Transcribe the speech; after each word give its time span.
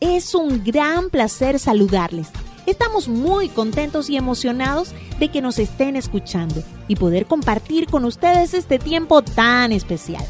es 0.00 0.34
un 0.34 0.64
gran 0.64 1.10
placer 1.10 1.58
saludarles. 1.58 2.28
Estamos 2.64 3.08
muy 3.08 3.48
contentos 3.48 4.08
y 4.08 4.16
emocionados 4.16 4.94
de 5.18 5.28
que 5.30 5.42
nos 5.42 5.58
estén 5.58 5.94
escuchando 5.96 6.62
y 6.86 6.96
poder 6.96 7.26
compartir 7.26 7.86
con 7.86 8.04
ustedes 8.04 8.54
este 8.54 8.78
tiempo 8.78 9.20
tan 9.22 9.72
especial. 9.72 10.24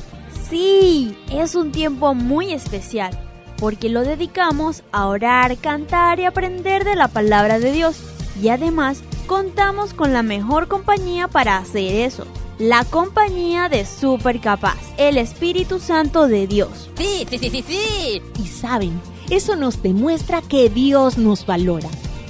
Sí, 0.48 1.16
es 1.30 1.54
un 1.54 1.70
tiempo 1.70 2.14
muy 2.14 2.52
especial 2.52 3.16
porque 3.58 3.88
lo 3.88 4.02
dedicamos 4.02 4.82
a 4.90 5.06
orar, 5.06 5.56
cantar 5.58 6.18
y 6.18 6.24
aprender 6.24 6.84
de 6.84 6.96
la 6.96 7.08
palabra 7.08 7.60
de 7.60 7.72
Dios. 7.72 7.96
Y 8.42 8.48
además 8.48 9.02
contamos 9.26 9.94
con 9.94 10.12
la 10.12 10.22
mejor 10.22 10.66
compañía 10.68 11.28
para 11.28 11.58
hacer 11.58 11.94
eso 11.94 12.24
la 12.58 12.84
compañía 12.84 13.68
de 13.68 13.86
Super 13.86 14.40
Capaz, 14.40 14.78
el 14.96 15.16
Espíritu 15.16 15.78
Santo 15.78 16.26
de 16.26 16.46
Dios. 16.46 16.90
Sí, 16.96 17.24
sí, 17.30 17.38
sí, 17.38 17.50
sí, 17.50 17.64
sí. 17.66 18.22
Y 18.42 18.46
saben, 18.46 19.00
eso 19.30 19.56
nos 19.56 19.82
demuestra 19.82 20.42
que 20.42 20.70
Dios 20.70 21.18
nos 21.18 21.46
valora, 21.46 21.88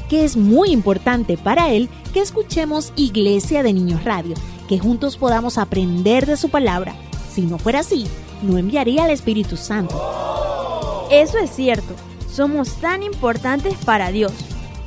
que 0.09 0.25
es 0.25 0.37
muy 0.37 0.71
importante 0.71 1.37
para 1.37 1.71
Él 1.71 1.89
que 2.13 2.21
escuchemos 2.21 2.93
Iglesia 2.97 3.63
de 3.63 3.73
Niños 3.73 4.05
Radio, 4.05 4.35
que 4.69 4.79
juntos 4.79 5.17
podamos 5.17 5.59
aprender 5.59 6.27
de 6.27 6.37
su 6.37 6.49
palabra. 6.49 6.95
Si 7.33 7.43
no 7.43 7.59
fuera 7.59 7.81
así, 7.81 8.07
no 8.43 8.59
enviaría 8.59 9.05
al 9.05 9.11
Espíritu 9.11 9.57
Santo. 9.57 11.09
Eso 11.11 11.39
es 11.39 11.51
cierto, 11.51 11.95
somos 12.31 12.75
tan 12.81 13.03
importantes 13.03 13.75
para 13.85 14.11
Dios. 14.11 14.33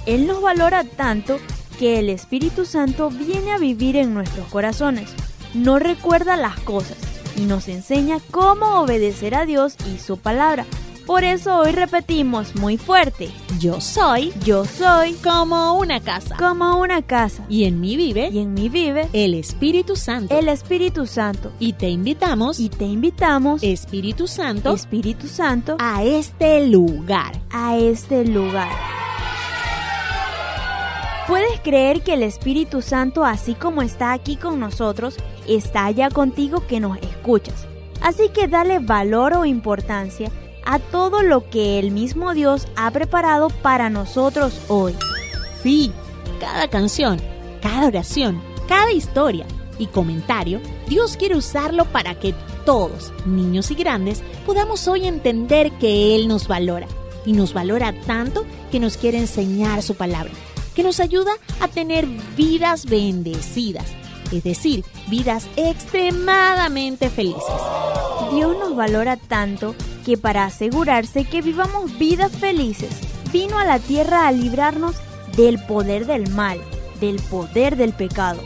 Él 0.05 0.27
nos 0.27 0.41
valora 0.41 0.83
tanto 0.83 1.37
que 1.79 1.99
el 1.99 2.09
Espíritu 2.09 2.65
Santo 2.65 3.09
viene 3.09 3.51
a 3.51 3.57
vivir 3.57 3.95
en 3.95 4.13
nuestros 4.13 4.47
corazones 4.47 5.09
no 5.53 5.79
recuerda 5.79 6.37
las 6.37 6.59
cosas 6.61 6.97
y 7.35 7.41
nos 7.41 7.67
enseña 7.67 8.19
cómo 8.31 8.81
obedecer 8.81 9.35
a 9.35 9.45
Dios 9.45 9.75
y 9.93 9.99
su 9.99 10.17
palabra. 10.17 10.65
Por 11.11 11.25
eso 11.25 11.57
hoy 11.57 11.73
repetimos 11.73 12.55
muy 12.55 12.77
fuerte. 12.77 13.29
Yo 13.59 13.81
soy, 13.81 14.31
yo 14.45 14.63
soy 14.63 15.11
como 15.15 15.77
una 15.77 15.99
casa. 15.99 16.37
Como 16.37 16.79
una 16.79 17.01
casa. 17.01 17.43
Y 17.49 17.65
en 17.65 17.81
mí 17.81 17.97
vive, 17.97 18.29
y 18.29 18.39
en 18.39 18.53
mí 18.53 18.69
vive 18.69 19.09
el 19.11 19.33
Espíritu 19.33 19.97
Santo. 19.97 20.39
El 20.39 20.47
Espíritu 20.47 21.05
Santo. 21.05 21.51
Y 21.59 21.73
te 21.73 21.89
invitamos, 21.89 22.61
y 22.61 22.69
te 22.69 22.85
invitamos, 22.85 23.61
Espíritu 23.61 24.25
Santo, 24.25 24.73
Espíritu 24.73 25.27
Santo, 25.27 25.75
a 25.79 26.01
este 26.05 26.65
lugar. 26.67 27.33
A 27.51 27.75
este 27.75 28.23
lugar. 28.23 28.71
¿Puedes 31.27 31.59
creer 31.59 32.03
que 32.03 32.13
el 32.13 32.23
Espíritu 32.23 32.81
Santo, 32.81 33.25
así 33.25 33.53
como 33.53 33.81
está 33.81 34.13
aquí 34.13 34.37
con 34.37 34.61
nosotros, 34.61 35.17
está 35.45 35.87
allá 35.87 36.09
contigo 36.09 36.65
que 36.67 36.79
nos 36.79 36.97
escuchas? 36.99 37.67
Así 38.01 38.29
que 38.29 38.47
dale 38.47 38.79
valor 38.79 39.33
o 39.33 39.43
importancia 39.43 40.31
a 40.65 40.79
todo 40.79 41.23
lo 41.23 41.49
que 41.49 41.79
el 41.79 41.91
mismo 41.91 42.33
Dios 42.33 42.67
ha 42.75 42.91
preparado 42.91 43.49
para 43.49 43.89
nosotros 43.89 44.59
hoy. 44.67 44.95
Sí, 45.61 45.91
cada 46.39 46.67
canción, 46.67 47.21
cada 47.61 47.87
oración, 47.87 48.41
cada 48.67 48.91
historia 48.91 49.45
y 49.79 49.87
comentario, 49.87 50.59
Dios 50.87 51.17
quiere 51.17 51.35
usarlo 51.35 51.85
para 51.85 52.15
que 52.15 52.33
todos, 52.65 53.11
niños 53.25 53.71
y 53.71 53.75
grandes, 53.75 54.23
podamos 54.45 54.87
hoy 54.87 55.07
entender 55.07 55.71
que 55.73 56.15
Él 56.15 56.27
nos 56.27 56.47
valora. 56.47 56.87
Y 57.23 57.33
nos 57.33 57.53
valora 57.53 57.93
tanto 58.07 58.45
que 58.71 58.79
nos 58.79 58.97
quiere 58.97 59.19
enseñar 59.19 59.83
su 59.83 59.93
palabra 59.93 60.31
que 60.75 60.83
nos 60.83 60.99
ayuda 60.99 61.31
a 61.59 61.67
tener 61.67 62.05
vidas 62.35 62.85
bendecidas, 62.85 63.85
es 64.31 64.43
decir, 64.43 64.85
vidas 65.07 65.47
extremadamente 65.55 67.09
felices. 67.09 67.43
Dios 68.31 68.57
nos 68.57 68.75
valora 68.75 69.17
tanto 69.17 69.75
que 70.05 70.17
para 70.17 70.45
asegurarse 70.45 71.25
que 71.25 71.41
vivamos 71.41 71.97
vidas 71.97 72.31
felices, 72.31 72.89
vino 73.31 73.57
a 73.59 73.65
la 73.65 73.79
tierra 73.79 74.27
a 74.27 74.31
librarnos 74.31 74.95
del 75.35 75.59
poder 75.65 76.05
del 76.05 76.29
mal, 76.31 76.59
del 76.99 77.21
poder 77.21 77.75
del 77.75 77.93
pecado. 77.93 78.41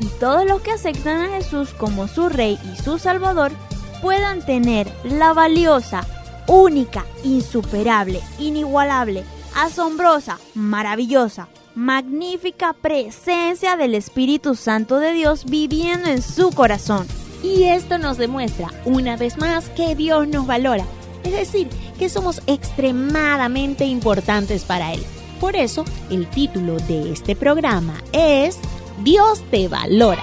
Y 0.00 0.06
todos 0.18 0.46
los 0.46 0.62
que 0.62 0.72
aceptan 0.72 1.20
a 1.20 1.36
Jesús 1.36 1.70
como 1.70 2.08
su 2.08 2.28
Rey 2.28 2.58
y 2.72 2.82
su 2.82 2.98
Salvador 2.98 3.52
puedan 4.00 4.44
tener 4.44 4.90
la 5.04 5.32
valiosa, 5.32 6.06
única, 6.46 7.04
insuperable, 7.22 8.20
inigualable, 8.38 9.24
asombrosa, 9.54 10.38
maravillosa, 10.54 11.48
magnífica 11.74 12.72
presencia 12.72 13.76
del 13.76 13.94
Espíritu 13.94 14.54
Santo 14.54 14.98
de 14.98 15.12
Dios 15.12 15.44
viviendo 15.44 16.08
en 16.08 16.22
su 16.22 16.50
corazón. 16.50 17.06
Y 17.42 17.64
esto 17.64 17.98
nos 17.98 18.18
demuestra 18.18 18.68
una 18.84 19.16
vez 19.16 19.38
más 19.38 19.68
que 19.70 19.94
Dios 19.94 20.28
nos 20.28 20.46
valora, 20.46 20.84
es 21.24 21.32
decir, 21.32 21.68
que 21.98 22.08
somos 22.08 22.42
extremadamente 22.46 23.84
importantes 23.84 24.64
para 24.64 24.92
Él. 24.92 25.02
Por 25.40 25.56
eso, 25.56 25.84
el 26.10 26.28
título 26.28 26.76
de 26.76 27.12
este 27.12 27.34
programa 27.34 27.94
es 28.12 28.58
Dios 29.02 29.42
te 29.50 29.68
valora. 29.68 30.22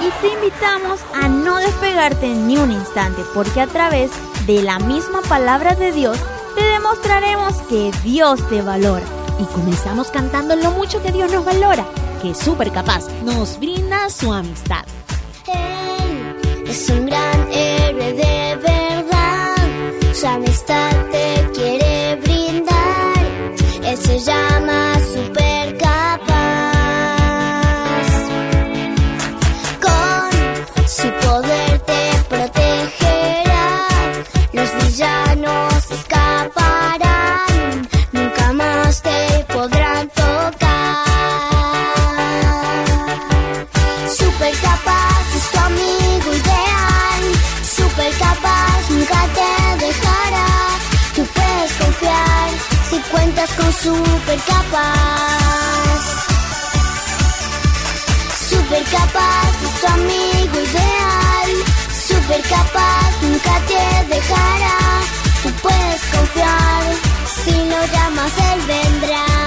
Y 0.00 0.10
te 0.20 0.32
invitamos 0.32 1.00
a 1.14 1.28
no 1.28 1.56
despegarte 1.58 2.28
ni 2.28 2.56
un 2.56 2.72
instante, 2.72 3.22
porque 3.34 3.60
a 3.60 3.66
través 3.66 4.10
de 4.46 4.62
la 4.62 4.78
misma 4.78 5.20
palabra 5.22 5.74
de 5.74 5.92
Dios 5.92 6.18
te 6.54 6.62
demostraremos 6.62 7.54
que 7.68 7.92
Dios 8.02 8.46
te 8.48 8.62
valora. 8.62 9.04
Y 9.38 9.44
comenzamos 9.46 10.08
cantando 10.08 10.54
lo 10.56 10.70
mucho 10.72 11.02
que 11.02 11.10
Dios 11.10 11.32
nos 11.32 11.44
valora, 11.44 11.84
que 12.20 12.30
es 12.30 12.38
súper 12.38 12.70
capaz, 12.70 13.08
nos 13.24 13.58
brinda 13.58 14.08
su 14.10 14.32
amistad. 14.32 14.84
Él 15.46 16.64
es 16.66 16.88
un 16.90 17.06
gran 17.06 17.52
héroe 17.52 18.12
de 18.12 18.56
verdad, 18.56 19.56
su 20.14 20.26
amistad 20.26 20.92
te 21.10 21.50
quiere 21.54 22.16
brindar, 22.16 23.16
él 23.84 23.96
se 23.96 24.18
llama 24.20 24.94
super 25.12 25.78
capaz. 25.78 26.32
Con 29.80 30.88
su 30.88 31.10
poder 31.26 31.80
te 31.80 32.10
protegerá, 32.28 33.86
los 34.52 34.84
villanos 34.84 35.31
escaparán, 35.90 37.42
nunca 38.12 38.52
más 38.52 39.02
te 39.02 39.44
podrán 39.52 40.08
tocar. 40.10 41.06
Super 44.16 44.54
capaz 44.60 45.34
es 45.36 45.50
tu 45.50 45.58
amigo 45.58 46.32
ideal, 46.32 47.22
super 47.76 48.12
capaz 48.18 48.90
nunca 48.90 49.26
te 49.34 49.86
dejará. 49.86 50.46
Tú 51.16 51.26
puedes 51.26 51.72
confiar 51.72 52.50
si 52.90 52.98
cuentas 53.10 53.50
con 53.54 53.72
super 53.72 54.38
capaz. 54.46 56.02
Super 58.48 58.84
capaz 58.84 59.52
es 59.64 59.80
tu 59.80 59.86
amigo 59.88 60.60
ideal, 60.60 61.50
super 62.06 62.42
capaz 62.42 63.10
nunca 63.22 63.60
te 63.66 64.14
dejará 64.14 65.21
puedes 65.62 66.02
confiar. 66.14 66.82
Si 67.44 67.50
lo 67.50 67.80
llamas, 67.92 68.32
él 68.52 68.60
vendrá. 68.66 69.41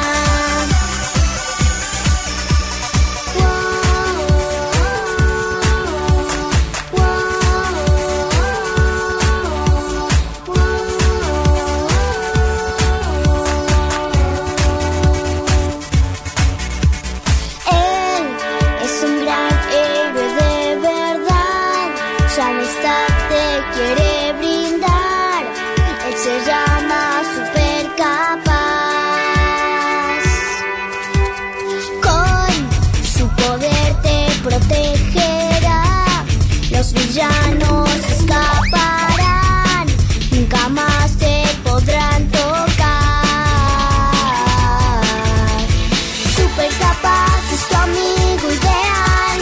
los 36.85 36.93
villanos 36.93 37.89
escaparán, 38.11 39.87
nunca 40.31 40.69
más 40.69 41.17
te 41.17 41.43
podrán 41.63 42.29
tocar. 42.29 43.23
Super 46.35 46.69
capaz 46.77 47.41
es 47.53 47.67
tu 47.67 47.75
amigo 47.75 48.51
ideal, 48.51 49.41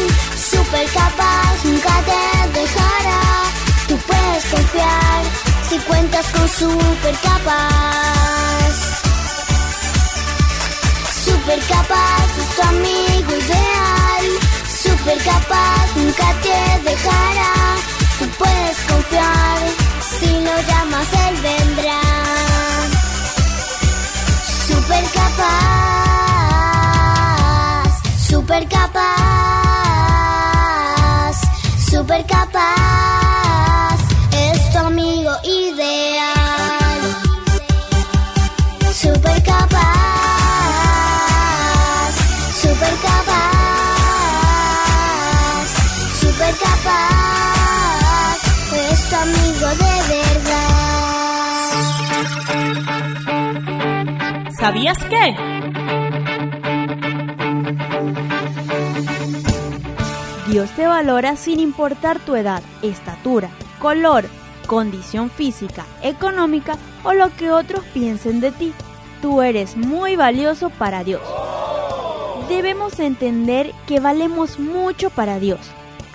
super 0.52 0.86
capaz 0.94 1.66
nunca 1.66 2.02
te 2.06 2.60
dejará. 2.60 3.22
Tú 3.90 3.98
puedes 4.08 4.46
confiar 4.46 5.24
si 5.70 5.78
cuentas 5.80 6.26
con 6.28 6.48
super 6.48 7.16
capaz. 7.24 8.74
Super 11.26 11.60
capaz 11.68 12.38
es 12.40 12.56
tu 12.56 12.62
amigo 12.62 13.32
ideal. 13.36 14.63
Super 15.04 15.18
capaz 15.26 15.96
nunca 15.98 16.34
te 16.42 16.90
dejará. 16.90 17.76
Tú 18.20 18.26
puedes 18.38 18.78
confiar. 18.88 19.60
Si 20.00 20.28
lo 20.28 20.56
llamas, 20.70 21.08
¿Sabías 54.74 54.98
qué? 55.08 55.36
Dios 60.48 60.72
te 60.72 60.88
valora 60.88 61.36
sin 61.36 61.60
importar 61.60 62.18
tu 62.18 62.36
edad, 62.36 62.64
estatura, 62.82 63.52
color, 63.78 64.26
condición 64.66 65.30
física, 65.30 65.86
económica 66.02 66.76
o 67.04 67.14
lo 67.14 67.30
que 67.36 67.52
otros 67.52 67.86
piensen 67.94 68.40
de 68.40 68.52
ti. 68.52 68.74
Tú 69.22 69.44
eres 69.44 69.78
muy 69.78 70.16
valioso 70.16 70.72
para 70.72 71.04
Dios. 71.04 71.22
Debemos 72.50 73.00
entender 73.00 73.74
que 73.86 74.00
valemos 74.00 74.58
mucho 74.58 75.12
para 75.12 75.38
Dios. 75.38 75.60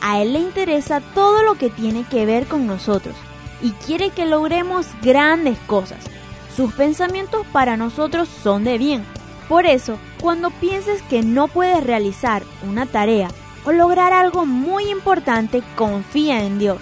A 0.03 0.21
Él 0.21 0.33
le 0.33 0.41
interesa 0.41 1.01
todo 1.15 1.45
lo 1.45 1.55
que 1.55 1.71
tiene 1.71 2.03
que 2.03 2.27
ver 2.27 2.47
con 2.47 2.67
nosotros 2.67 3.15
y 3.63 3.71
quiere 3.71 4.11
que 4.11 4.27
logremos 4.27 4.89
grandes 5.01 5.59
cosas. 5.69 6.18
Sus 6.59 6.73
pensamientos 6.73 7.47
para 7.53 7.77
nosotros 7.77 8.29
son 8.43 8.65
de 8.65 8.79
bien. 8.79 9.05
Por 9.49 9.65
eso, 9.65 9.97
cuando 10.21 10.51
pienses 10.51 11.03
que 11.03 11.23
no 11.23 11.47
puedes 11.47 11.85
realizar 11.85 12.43
una 12.69 12.85
tarea 12.85 13.29
o 13.65 13.71
lograr 13.71 14.13
algo 14.13 14.45
muy 14.45 14.91
importante, 14.91 15.63
confía 15.77 16.43
en 16.43 16.59
Dios. 16.59 16.79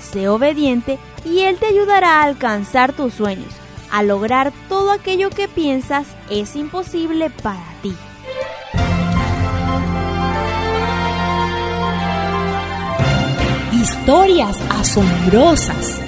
Sé 0.00 0.30
obediente 0.30 0.98
y 1.26 1.40
Él 1.40 1.58
te 1.58 1.66
ayudará 1.66 2.20
a 2.20 2.22
alcanzar 2.22 2.94
tus 2.94 3.12
sueños, 3.12 3.52
a 3.92 4.02
lograr 4.02 4.50
todo 4.70 4.92
aquello 4.92 5.28
que 5.28 5.46
piensas 5.46 6.06
es 6.30 6.56
imposible 6.56 7.28
para 7.28 7.66
ti. 7.82 7.94
Historias 13.74 14.58
asombrosas. 14.70 16.07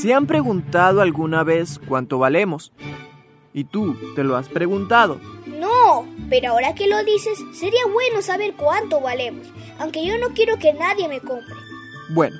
¿Se 0.00 0.14
han 0.14 0.26
preguntado 0.26 1.02
alguna 1.02 1.44
vez 1.44 1.78
cuánto 1.86 2.18
valemos? 2.18 2.72
¿Y 3.52 3.64
tú 3.64 3.94
te 4.14 4.24
lo 4.24 4.36
has 4.36 4.48
preguntado? 4.48 5.20
No, 5.46 6.06
pero 6.30 6.52
ahora 6.52 6.74
que 6.74 6.88
lo 6.88 7.04
dices, 7.04 7.38
sería 7.52 7.84
bueno 7.92 8.22
saber 8.22 8.54
cuánto 8.56 9.02
valemos, 9.02 9.46
aunque 9.78 10.06
yo 10.06 10.16
no 10.16 10.28
quiero 10.28 10.56
que 10.58 10.72
nadie 10.72 11.06
me 11.06 11.20
compre. 11.20 11.54
Bueno, 12.14 12.36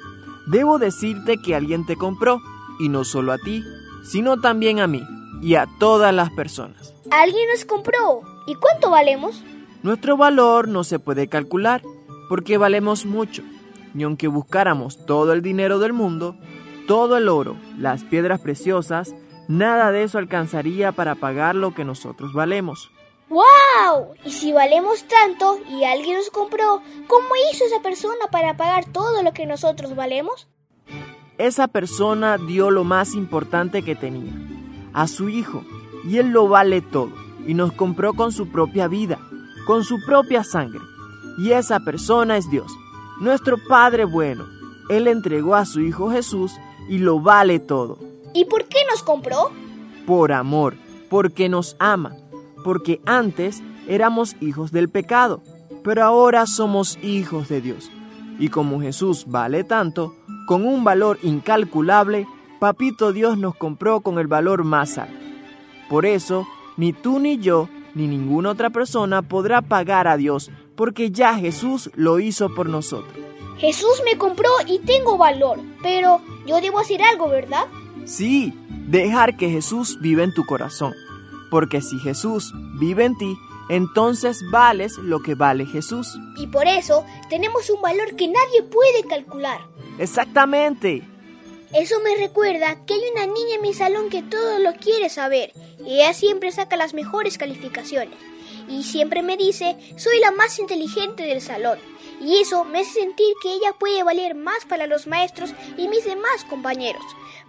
debo 0.46 0.78
decirte 0.78 1.36
que 1.36 1.54
alguien 1.54 1.84
te 1.84 1.96
compró, 1.96 2.40
y 2.78 2.88
no 2.88 3.04
solo 3.04 3.32
a 3.32 3.38
ti, 3.38 3.62
sino 4.04 4.40
también 4.40 4.80
a 4.80 4.86
mí 4.86 5.02
y 5.42 5.56
a 5.56 5.66
todas 5.78 6.14
las 6.14 6.30
personas. 6.30 6.94
Alguien 7.10 7.46
nos 7.52 7.66
compró. 7.66 8.22
¿Y 8.46 8.54
cuánto 8.54 8.88
valemos? 8.88 9.44
Nuestro 9.82 10.16
valor 10.16 10.66
no 10.66 10.82
se 10.82 10.98
puede 10.98 11.28
calcular, 11.28 11.82
porque 12.30 12.56
valemos 12.56 13.04
mucho, 13.04 13.42
y 13.94 14.02
aunque 14.04 14.28
buscáramos 14.28 15.04
todo 15.04 15.34
el 15.34 15.42
dinero 15.42 15.78
del 15.78 15.92
mundo, 15.92 16.36
todo 16.90 17.18
el 17.18 17.28
oro, 17.28 17.56
las 17.78 18.02
piedras 18.02 18.40
preciosas, 18.40 19.14
nada 19.46 19.92
de 19.92 20.02
eso 20.02 20.18
alcanzaría 20.18 20.90
para 20.90 21.14
pagar 21.14 21.54
lo 21.54 21.72
que 21.72 21.84
nosotros 21.84 22.32
valemos. 22.32 22.90
¡Wow! 23.28 24.14
Y 24.24 24.32
si 24.32 24.52
valemos 24.52 25.04
tanto 25.04 25.60
y 25.70 25.84
alguien 25.84 26.16
nos 26.16 26.30
compró, 26.30 26.82
¿cómo 27.06 27.28
hizo 27.52 27.64
esa 27.64 27.80
persona 27.80 28.26
para 28.32 28.56
pagar 28.56 28.86
todo 28.86 29.22
lo 29.22 29.32
que 29.32 29.46
nosotros 29.46 29.94
valemos? 29.94 30.48
Esa 31.38 31.68
persona 31.68 32.38
dio 32.38 32.72
lo 32.72 32.82
más 32.82 33.14
importante 33.14 33.84
que 33.84 33.94
tenía, 33.94 34.32
a 34.92 35.06
su 35.06 35.28
hijo, 35.28 35.62
y 36.04 36.18
él 36.18 36.30
lo 36.30 36.48
vale 36.48 36.80
todo, 36.80 37.12
y 37.46 37.54
nos 37.54 37.70
compró 37.70 38.14
con 38.14 38.32
su 38.32 38.50
propia 38.50 38.88
vida, 38.88 39.20
con 39.64 39.84
su 39.84 40.04
propia 40.04 40.42
sangre. 40.42 40.80
Y 41.38 41.52
esa 41.52 41.78
persona 41.78 42.36
es 42.36 42.50
Dios, 42.50 42.72
nuestro 43.20 43.58
Padre 43.68 44.06
bueno. 44.06 44.48
Él 44.88 45.06
entregó 45.06 45.54
a 45.54 45.66
su 45.66 45.82
Hijo 45.82 46.10
Jesús 46.10 46.52
y 46.90 46.98
lo 46.98 47.20
vale 47.20 47.60
todo. 47.60 47.98
¿Y 48.34 48.44
por 48.46 48.66
qué 48.66 48.80
nos 48.90 49.02
compró? 49.04 49.50
Por 50.06 50.32
amor, 50.32 50.74
porque 51.08 51.48
nos 51.48 51.76
ama, 51.78 52.16
porque 52.64 53.00
antes 53.06 53.62
éramos 53.86 54.36
hijos 54.40 54.72
del 54.72 54.88
pecado, 54.88 55.40
pero 55.84 56.04
ahora 56.04 56.46
somos 56.46 56.98
hijos 57.02 57.48
de 57.48 57.60
Dios. 57.60 57.90
Y 58.40 58.48
como 58.48 58.80
Jesús 58.80 59.26
vale 59.28 59.62
tanto, 59.62 60.16
con 60.46 60.66
un 60.66 60.82
valor 60.82 61.18
incalculable, 61.22 62.26
Papito 62.58 63.12
Dios 63.12 63.38
nos 63.38 63.54
compró 63.54 64.00
con 64.00 64.18
el 64.18 64.26
valor 64.26 64.64
más 64.64 64.98
alto. 64.98 65.14
Por 65.88 66.04
eso, 66.04 66.46
ni 66.76 66.92
tú 66.92 67.20
ni 67.20 67.38
yo, 67.38 67.68
ni 67.94 68.08
ninguna 68.08 68.50
otra 68.50 68.70
persona 68.70 69.22
podrá 69.22 69.62
pagar 69.62 70.08
a 70.08 70.16
Dios, 70.16 70.50
porque 70.74 71.12
ya 71.12 71.34
Jesús 71.36 71.90
lo 71.94 72.18
hizo 72.18 72.52
por 72.52 72.68
nosotros. 72.68 73.14
Jesús 73.60 74.02
me 74.06 74.16
compró 74.16 74.48
y 74.66 74.78
tengo 74.78 75.18
valor, 75.18 75.60
pero 75.82 76.22
yo 76.46 76.62
debo 76.62 76.78
hacer 76.78 77.02
algo, 77.02 77.28
¿verdad? 77.28 77.66
Sí, 78.06 78.54
dejar 78.88 79.36
que 79.36 79.50
Jesús 79.50 79.98
viva 80.00 80.24
en 80.24 80.32
tu 80.32 80.46
corazón. 80.46 80.94
Porque 81.50 81.82
si 81.82 81.98
Jesús 81.98 82.54
vive 82.78 83.04
en 83.04 83.18
ti, 83.18 83.36
entonces 83.68 84.40
vales 84.50 84.96
lo 84.96 85.20
que 85.20 85.34
vale 85.34 85.66
Jesús. 85.66 86.18
Y 86.36 86.46
por 86.46 86.66
eso 86.66 87.04
tenemos 87.28 87.68
un 87.68 87.82
valor 87.82 88.16
que 88.16 88.28
nadie 88.28 88.62
puede 88.62 89.04
calcular. 89.06 89.60
Exactamente. 89.98 91.02
Eso 91.74 92.00
me 92.00 92.16
recuerda 92.16 92.86
que 92.86 92.94
hay 92.94 93.02
una 93.12 93.26
niña 93.26 93.56
en 93.56 93.62
mi 93.62 93.74
salón 93.74 94.08
que 94.08 94.22
todo 94.22 94.58
lo 94.58 94.72
quiere 94.72 95.10
saber 95.10 95.52
y 95.84 95.96
ella 95.96 96.14
siempre 96.14 96.50
saca 96.50 96.76
las 96.76 96.94
mejores 96.94 97.36
calificaciones 97.36 98.18
y 98.68 98.82
siempre 98.84 99.22
me 99.22 99.36
dice 99.36 99.76
soy 99.96 100.18
la 100.18 100.32
más 100.32 100.58
inteligente 100.58 101.22
del 101.24 101.40
salón 101.40 101.78
y 102.20 102.36
eso 102.36 102.64
me 102.64 102.80
hace 102.80 103.00
sentir 103.00 103.34
que 103.42 103.52
ella 103.52 103.72
puede 103.78 104.02
valer 104.02 104.34
más 104.34 104.64
para 104.66 104.86
los 104.86 105.06
maestros 105.06 105.54
y 105.76 105.88
mis 105.88 106.04
demás 106.04 106.44
compañeros. 106.48 107.02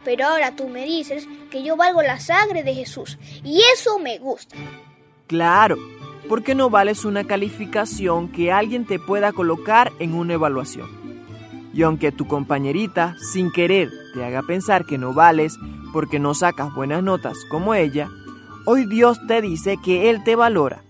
Pero 0.04 0.26
ahora 0.26 0.56
tú 0.56 0.68
me 0.68 0.86
dices 0.86 1.28
que 1.50 1.64
yo 1.64 1.76
valgo 1.76 2.02
la 2.02 2.20
sangre 2.20 2.64
de 2.64 2.74
Jesús 2.74 3.18
y 3.44 3.62
eso 3.74 4.00
me 4.00 4.18
gusta. 4.18 4.56
Claro, 5.28 5.78
porque 6.28 6.56
no 6.56 6.70
vales 6.70 7.06
una 7.06 7.26
calificación 7.26 8.30
que 8.30 8.52
alguien 8.52 8.86
te 8.86 9.00
pueda 9.00 9.34
colocar 9.34 9.92
en 10.00 10.14
una 10.14 10.34
evaluación. 10.34 10.90
Y 11.74 11.84
aunque 11.84 12.12
tu 12.12 12.28
compañerita, 12.28 13.16
sin 13.32 13.52
querer, 13.52 13.90
te 14.14 14.24
haga 14.24 14.42
pensar 14.42 14.86
que 14.86 14.98
no 14.98 15.14
vales 15.14 15.58
porque 15.94 16.20
no 16.20 16.34
sacas 16.34 16.74
buenas 16.74 17.04
notas 17.04 17.38
como 17.50 17.74
ella, 17.74 18.10
hoy 18.66 18.86
Dios 18.86 19.20
te 19.28 19.42
dice 19.42 19.78
que 19.84 20.10
Él 20.10 20.24
te 20.24 20.36
valora. 20.36 20.84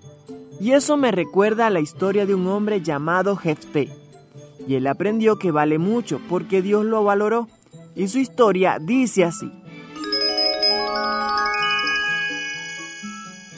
Y 0.62 0.74
eso 0.74 0.96
me 0.96 1.10
recuerda 1.10 1.66
a 1.66 1.70
la 1.72 1.80
historia 1.80 2.28
de 2.28 2.36
un 2.36 2.46
hombre 2.46 2.84
llamado 2.84 3.36
Jefté. 3.36 3.90
Y 4.68 4.76
él 4.76 4.86
aprendió 4.86 5.40
que 5.40 5.50
vale 5.50 5.80
mucho 5.80 6.22
porque 6.30 6.62
Dios 6.62 6.86
lo 6.86 7.04
valoró. 7.04 7.48
Y 7.96 8.08
su 8.10 8.20
historia 8.20 8.78
dice 8.80 9.24
así. 9.24 9.52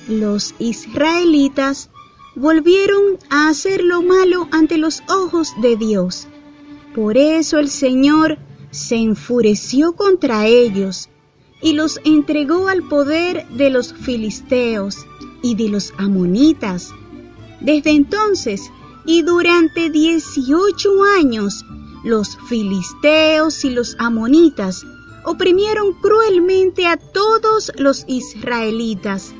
Los 0.07 0.55
israelitas 0.59 1.89
volvieron 2.35 3.19
a 3.29 3.49
hacer 3.49 3.83
lo 3.83 4.01
malo 4.01 4.47
ante 4.51 4.77
los 4.77 5.03
ojos 5.09 5.51
de 5.61 5.75
Dios. 5.75 6.29
Por 6.95 7.17
eso 7.17 7.59
el 7.59 7.69
Señor 7.69 8.37
se 8.71 8.95
enfureció 8.95 9.91
contra 9.91 10.47
ellos 10.47 11.09
y 11.61 11.73
los 11.73 11.99
entregó 12.05 12.69
al 12.69 12.81
poder 12.83 13.45
de 13.49 13.69
los 13.69 13.93
filisteos 13.93 15.05
y 15.43 15.53
de 15.53 15.69
los 15.69 15.93
amonitas. 15.99 16.89
Desde 17.61 17.91
entonces 17.91 18.71
y 19.05 19.21
durante 19.21 19.91
18 19.91 20.89
años, 21.19 21.63
los 22.03 22.37
filisteos 22.47 23.63
y 23.63 23.69
los 23.69 23.95
amonitas 23.99 24.83
oprimieron 25.25 25.93
cruelmente 25.93 26.87
a 26.87 26.97
todos 26.97 27.71
los 27.77 28.05
israelitas 28.07 29.33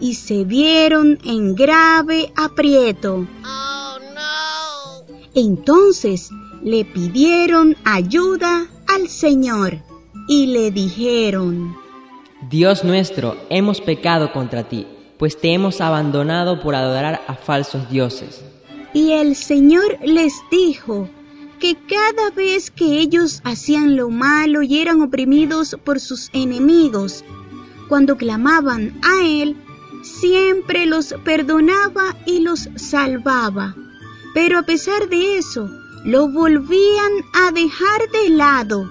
y 0.00 0.14
se 0.14 0.44
vieron 0.44 1.18
en 1.24 1.54
grave 1.54 2.32
aprieto. 2.36 3.26
Entonces 5.34 6.30
le 6.62 6.84
pidieron 6.84 7.76
ayuda 7.84 8.66
al 8.86 9.08
Señor 9.08 9.78
y 10.28 10.46
le 10.46 10.70
dijeron, 10.70 11.76
Dios 12.48 12.84
nuestro, 12.84 13.36
hemos 13.50 13.80
pecado 13.80 14.32
contra 14.32 14.68
ti, 14.68 14.86
pues 15.18 15.40
te 15.40 15.52
hemos 15.52 15.80
abandonado 15.80 16.60
por 16.60 16.74
adorar 16.74 17.22
a 17.26 17.34
falsos 17.34 17.88
dioses. 17.90 18.42
Y 18.92 19.12
el 19.12 19.36
Señor 19.36 19.98
les 20.04 20.34
dijo 20.50 21.08
que 21.58 21.76
cada 21.88 22.30
vez 22.30 22.70
que 22.70 22.98
ellos 23.00 23.40
hacían 23.44 23.96
lo 23.96 24.10
malo 24.10 24.62
y 24.62 24.78
eran 24.78 25.00
oprimidos 25.00 25.76
por 25.84 26.00
sus 26.00 26.30
enemigos, 26.32 27.24
cuando 27.88 28.16
clamaban 28.16 28.98
a 29.02 29.24
Él, 29.24 29.56
siempre 30.02 30.86
los 30.86 31.14
perdonaba 31.24 32.16
y 32.26 32.40
los 32.40 32.68
salvaba. 32.76 33.74
Pero 34.34 34.58
a 34.58 34.62
pesar 34.62 35.08
de 35.08 35.38
eso, 35.38 35.70
lo 36.04 36.28
volvían 36.28 37.12
a 37.34 37.52
dejar 37.52 38.10
de 38.12 38.30
lado 38.30 38.90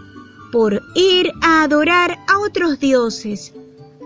por 0.51 0.81
ir 0.95 1.31
a 1.41 1.63
adorar 1.63 2.17
a 2.27 2.39
otros 2.39 2.79
dioses. 2.79 3.53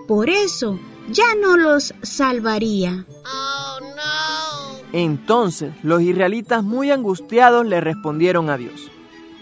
Por 0.08 0.30
eso 0.30 0.80
ya 1.12 1.36
no 1.42 1.58
los 1.58 1.94
salvaría. 2.02 3.06
Entonces 4.92 5.74
los 5.84 6.02
israelitas 6.02 6.64
muy 6.64 6.92
angustiados 6.92 7.66
le 7.66 7.82
respondieron 7.82 8.50
a 8.50 8.58
Dios. 8.58 8.92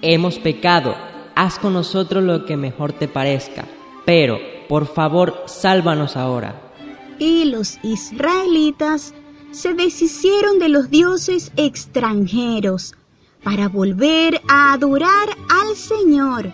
Hemos 0.02 0.40
pecado, 0.40 0.96
haz 1.36 1.60
con 1.60 1.74
nosotros 1.74 2.24
lo 2.24 2.46
que 2.46 2.58
mejor 2.58 2.94
te 2.94 3.08
parezca, 3.08 3.66
pero 4.06 4.40
por 4.68 4.86
favor 4.86 5.44
sálvanos 5.46 6.18
ahora. 6.18 6.62
Y 7.20 7.46
los 7.46 7.80
israelitas 7.84 9.14
se 9.52 9.74
deshicieron 9.74 10.60
de 10.60 10.70
los 10.70 10.90
dioses 10.90 11.52
extranjeros 11.56 12.94
para 13.44 13.70
volver 13.70 14.42
a 14.48 14.74
adorar 14.74 15.30
al 15.50 15.76
Señor. 15.76 16.52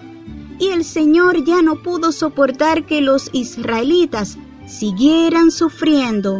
Y 0.60 0.70
el 0.70 0.86
Señor 0.86 1.44
ya 1.44 1.62
no 1.62 1.82
pudo 1.82 2.12
soportar 2.12 2.86
que 2.86 3.02
los 3.02 3.30
israelitas 3.34 4.38
siguieran 4.66 5.52
sufriendo. 5.52 6.40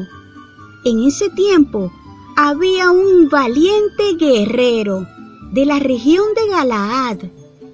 En 0.86 1.04
ese 1.04 1.30
tiempo 1.30 1.92
había 2.36 2.92
un 2.92 3.30
valiente 3.30 4.16
guerrero 4.18 5.08
de 5.52 5.66
la 5.66 5.80
región 5.80 6.26
de 6.36 6.48
Galaad 6.50 7.18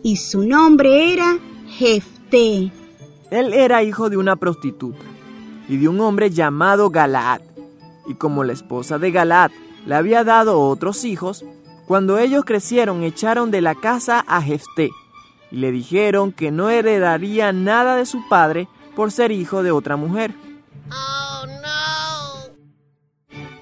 y 0.03 0.17
su 0.17 0.43
nombre 0.45 1.13
era 1.13 1.37
Jefté. 1.67 2.71
Él 3.31 3.53
era 3.53 3.83
hijo 3.83 4.09
de 4.09 4.17
una 4.17 4.35
prostituta 4.35 5.05
y 5.67 5.77
de 5.77 5.87
un 5.87 5.99
hombre 6.01 6.29
llamado 6.29 6.89
Galaad. 6.89 7.41
Y 8.07 8.15
como 8.15 8.43
la 8.43 8.53
esposa 8.53 8.97
de 8.97 9.11
Galaad 9.11 9.51
le 9.85 9.95
había 9.95 10.23
dado 10.23 10.59
otros 10.59 11.05
hijos, 11.05 11.45
cuando 11.87 12.17
ellos 12.17 12.43
crecieron 12.43 13.03
echaron 13.03 13.49
de 13.49 13.61
la 13.61 13.75
casa 13.75 14.23
a 14.27 14.41
Jefté 14.41 14.89
y 15.51 15.57
le 15.57 15.71
dijeron 15.71 16.31
que 16.31 16.51
no 16.51 16.69
heredaría 16.69 17.51
nada 17.51 17.95
de 17.95 18.05
su 18.05 18.27
padre 18.29 18.67
por 18.99 19.13
ser 19.13 19.31
hijo 19.31 19.63
de 19.63 19.71
otra 19.71 19.95
mujer. 19.95 20.35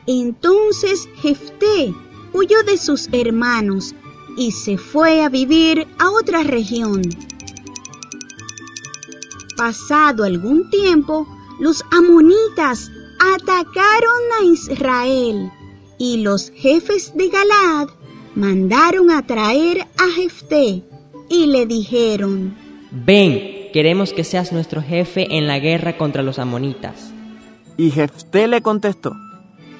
Entonces 0.08 1.08
Jefté 1.22 1.94
huyó 2.34 2.64
de 2.64 2.76
sus 2.76 3.08
hermanos 3.12 3.94
y 4.36 4.52
se 4.52 4.80
fue 4.80 5.22
a 5.22 5.30
vivir 5.30 5.88
a 6.00 6.10
otra 6.10 6.42
región. 6.42 7.04
Pasado 9.56 10.24
algún 10.24 10.72
tiempo, 10.72 11.28
los 11.60 11.84
amonitas 11.92 12.90
atacaron 13.36 14.22
a 14.42 14.44
Israel 14.44 15.52
y 16.00 16.24
los 16.24 16.50
jefes 16.50 17.16
de 17.16 17.30
Galaad 17.30 17.90
mandaron 18.34 19.12
a 19.12 19.22
traer 19.28 19.82
a 20.00 20.08
Jefté 20.16 20.84
y 21.30 21.46
le 21.46 21.68
dijeron, 21.68 22.58
Ven, 22.90 23.57
queremos 23.78 24.12
que 24.12 24.24
seas 24.24 24.52
nuestro 24.52 24.82
jefe 24.82 25.38
en 25.38 25.46
la 25.46 25.60
guerra 25.60 26.00
contra 26.00 26.24
los 26.24 26.40
amonitas. 26.40 27.14
Y 27.78 27.92
Jefté 27.92 28.48
le 28.48 28.64
contestó, 28.64 29.14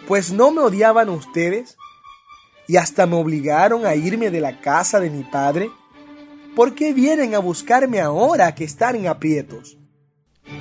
Pues 0.08 0.32
no 0.32 0.52
me 0.52 0.62
odiaban 0.62 1.10
ustedes 1.10 1.78
y 2.68 2.78
hasta 2.78 3.08
me 3.08 3.16
obligaron 3.16 3.88
a 3.88 3.96
irme 3.96 4.30
de 4.30 4.40
la 4.40 4.62
casa 4.62 5.00
de 5.00 5.10
mi 5.10 5.24
padre. 5.24 5.72
¿Por 6.56 6.76
qué 6.76 6.94
vienen 6.94 7.34
a 7.34 7.40
buscarme 7.40 8.00
ahora 8.00 8.54
que 8.54 8.66
están 8.66 8.96
en 8.98 9.08
aprietos? 9.08 9.80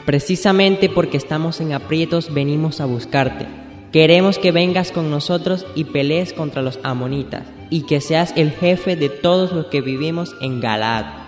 Precisamente 0.06 0.88
porque 0.88 1.18
estamos 1.18 1.60
en 1.60 1.74
aprietos 1.74 2.32
venimos 2.32 2.80
a 2.80 2.86
buscarte. 2.86 3.46
Queremos 3.92 4.38
que 4.38 4.50
vengas 4.50 4.92
con 4.92 5.10
nosotros 5.10 5.66
y 5.74 5.84
pelees 5.84 6.32
contra 6.32 6.62
los 6.62 6.78
amonitas 6.84 7.42
y 7.68 7.82
que 7.82 8.00
seas 8.00 8.32
el 8.34 8.52
jefe 8.52 8.96
de 8.96 9.10
todos 9.10 9.52
los 9.52 9.66
que 9.66 9.82
vivimos 9.82 10.34
en 10.40 10.58
Galaad. 10.62 11.25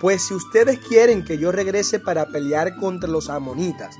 Pues 0.00 0.28
si 0.28 0.34
ustedes 0.34 0.78
quieren 0.78 1.24
que 1.24 1.38
yo 1.38 1.50
regrese 1.50 1.98
para 1.98 2.26
pelear 2.26 2.76
contra 2.76 3.10
los 3.10 3.28
amonitas, 3.28 3.96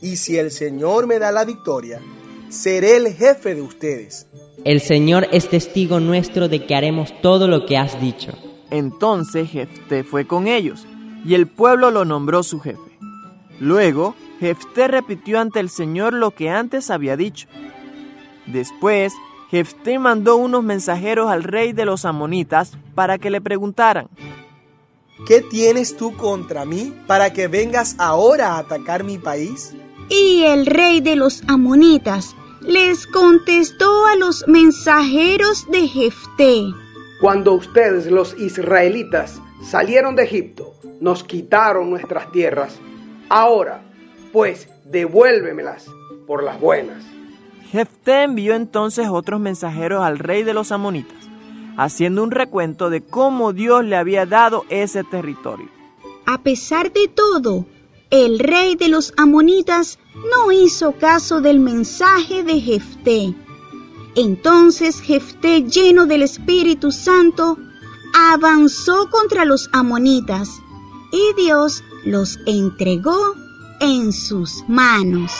y 0.00 0.16
si 0.16 0.38
el 0.38 0.50
Señor 0.50 1.06
me 1.06 1.18
da 1.18 1.30
la 1.30 1.44
victoria, 1.44 2.00
seré 2.48 2.96
el 2.96 3.14
jefe 3.14 3.54
de 3.54 3.62
ustedes. 3.62 4.26
El 4.64 4.80
Señor 4.80 5.28
es 5.30 5.48
testigo 5.48 6.00
nuestro 6.00 6.48
de 6.48 6.64
que 6.64 6.74
haremos 6.74 7.12
todo 7.20 7.48
lo 7.48 7.66
que 7.66 7.76
has 7.76 8.00
dicho. 8.00 8.32
Entonces 8.70 9.50
Jefté 9.50 10.04
fue 10.04 10.26
con 10.26 10.46
ellos, 10.48 10.86
y 11.24 11.34
el 11.34 11.46
pueblo 11.46 11.90
lo 11.90 12.04
nombró 12.04 12.42
su 12.42 12.60
jefe. 12.60 12.80
Luego, 13.60 14.14
Jefté 14.40 14.88
repitió 14.88 15.38
ante 15.38 15.60
el 15.60 15.68
Señor 15.68 16.14
lo 16.14 16.32
que 16.32 16.50
antes 16.50 16.90
había 16.90 17.16
dicho. 17.16 17.46
Después, 18.46 19.12
Jefté 19.50 19.98
mandó 19.98 20.36
unos 20.36 20.64
mensajeros 20.64 21.30
al 21.30 21.44
rey 21.44 21.72
de 21.72 21.84
los 21.84 22.04
amonitas 22.06 22.72
para 22.94 23.18
que 23.18 23.30
le 23.30 23.40
preguntaran, 23.40 24.08
¿Qué 25.26 25.40
tienes 25.40 25.96
tú 25.96 26.16
contra 26.16 26.64
mí 26.64 26.92
para 27.06 27.32
que 27.32 27.46
vengas 27.46 27.94
ahora 27.98 28.54
a 28.54 28.58
atacar 28.58 29.04
mi 29.04 29.18
país? 29.18 29.72
Y 30.08 30.42
el 30.42 30.66
rey 30.66 31.00
de 31.00 31.14
los 31.14 31.42
amonitas 31.46 32.34
les 32.60 33.06
contestó 33.06 34.06
a 34.06 34.16
los 34.16 34.46
mensajeros 34.48 35.66
de 35.70 35.86
Jefté. 35.86 36.64
Cuando 37.20 37.54
ustedes 37.54 38.06
los 38.06 38.36
israelitas 38.38 39.40
salieron 39.64 40.16
de 40.16 40.24
Egipto, 40.24 40.74
nos 41.00 41.22
quitaron 41.22 41.88
nuestras 41.88 42.30
tierras. 42.32 42.80
Ahora, 43.28 43.80
pues, 44.32 44.68
devuélvemelas 44.84 45.86
por 46.26 46.42
las 46.42 46.60
buenas. 46.60 47.04
Jefté 47.70 48.24
envió 48.24 48.54
entonces 48.54 49.08
otros 49.08 49.40
mensajeros 49.40 50.02
al 50.02 50.18
rey 50.18 50.42
de 50.42 50.52
los 50.52 50.72
amonitas, 50.72 51.21
haciendo 51.76 52.22
un 52.22 52.30
recuento 52.30 52.90
de 52.90 53.02
cómo 53.02 53.52
Dios 53.52 53.84
le 53.84 53.96
había 53.96 54.26
dado 54.26 54.64
ese 54.68 55.04
territorio. 55.04 55.68
A 56.26 56.42
pesar 56.42 56.92
de 56.92 57.08
todo, 57.08 57.66
el 58.10 58.38
rey 58.38 58.76
de 58.76 58.88
los 58.88 59.12
amonitas 59.16 59.98
no 60.14 60.52
hizo 60.52 60.92
caso 60.92 61.40
del 61.40 61.60
mensaje 61.60 62.42
de 62.42 62.60
Jefté. 62.60 63.34
Entonces 64.14 65.00
Jefté, 65.00 65.62
lleno 65.62 66.06
del 66.06 66.22
Espíritu 66.22 66.92
Santo, 66.92 67.56
avanzó 68.14 69.08
contra 69.10 69.44
los 69.44 69.70
amonitas 69.72 70.60
y 71.10 71.42
Dios 71.42 71.82
los 72.04 72.38
entregó 72.46 73.18
en 73.80 74.12
sus 74.12 74.62
manos. 74.68 75.32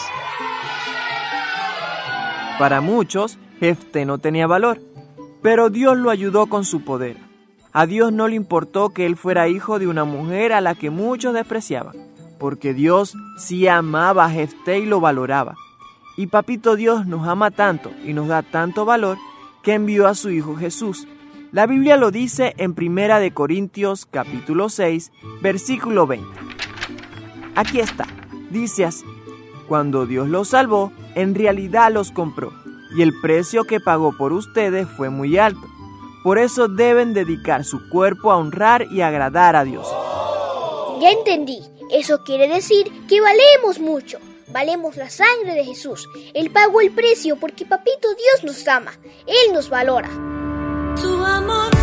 Para 2.58 2.80
muchos, 2.80 3.38
Jefté 3.60 4.04
no 4.04 4.18
tenía 4.18 4.46
valor, 4.46 4.80
pero 5.42 5.70
Dios 5.70 5.98
lo 5.98 6.10
ayudó 6.10 6.46
con 6.46 6.64
su 6.64 6.82
poder. 6.82 7.16
A 7.72 7.86
Dios 7.86 8.12
no 8.12 8.28
le 8.28 8.36
importó 8.36 8.90
que 8.90 9.06
él 9.06 9.16
fuera 9.16 9.48
hijo 9.48 9.78
de 9.78 9.86
una 9.86 10.04
mujer 10.04 10.52
a 10.52 10.60
la 10.60 10.74
que 10.74 10.90
muchos 10.90 11.34
despreciaban, 11.34 11.96
porque 12.38 12.74
Dios 12.74 13.16
sí 13.38 13.66
amaba 13.66 14.26
a 14.26 14.30
Jefté 14.30 14.78
y 14.78 14.86
lo 14.86 15.00
valoraba. 15.00 15.56
Y 16.16 16.26
Papito 16.26 16.76
Dios 16.76 17.06
nos 17.06 17.26
ama 17.26 17.50
tanto 17.50 17.90
y 18.04 18.12
nos 18.12 18.28
da 18.28 18.42
tanto 18.42 18.84
valor 18.84 19.16
que 19.62 19.74
envió 19.74 20.06
a 20.06 20.14
su 20.14 20.30
Hijo 20.30 20.56
Jesús. 20.56 21.08
La 21.50 21.66
Biblia 21.66 21.96
lo 21.96 22.10
dice 22.10 22.54
en 22.58 22.74
Primera 22.74 23.18
de 23.18 23.32
Corintios 23.32 24.06
capítulo 24.06 24.68
6, 24.68 25.12
versículo 25.40 26.06
20. 26.06 26.26
Aquí 27.54 27.80
está, 27.80 28.06
dice 28.50 28.84
así, 28.84 29.04
cuando 29.68 30.06
Dios 30.06 30.28
los 30.28 30.48
salvó, 30.48 30.92
en 31.14 31.34
realidad 31.34 31.92
los 31.92 32.10
compró, 32.10 32.52
y 32.94 33.02
el 33.02 33.18
precio 33.20 33.64
que 33.64 33.80
pagó 33.80 34.16
por 34.16 34.32
ustedes 34.32 34.88
fue 34.96 35.10
muy 35.10 35.38
alto. 35.38 35.66
Por 36.22 36.38
eso 36.38 36.68
deben 36.68 37.14
dedicar 37.14 37.64
su 37.64 37.88
cuerpo 37.88 38.30
a 38.30 38.36
honrar 38.36 38.86
y 38.90 39.00
agradar 39.00 39.56
a 39.56 39.64
Dios. 39.64 39.86
Ya 41.00 41.10
entendí. 41.10 41.60
Eso 41.90 42.22
quiere 42.24 42.48
decir 42.48 42.90
que 43.08 43.20
valemos 43.20 43.80
mucho. 43.80 44.18
Valemos 44.48 44.96
la 44.96 45.10
sangre 45.10 45.54
de 45.54 45.64
Jesús. 45.64 46.08
Él 46.34 46.50
pagó 46.50 46.80
el 46.80 46.92
precio 46.92 47.36
porque 47.36 47.66
Papito 47.66 48.08
Dios 48.08 48.44
nos 48.44 48.68
ama. 48.68 48.92
Él 49.26 49.52
nos 49.52 49.68
valora. 49.68 50.10
Su 50.96 51.24
amor 51.24 51.81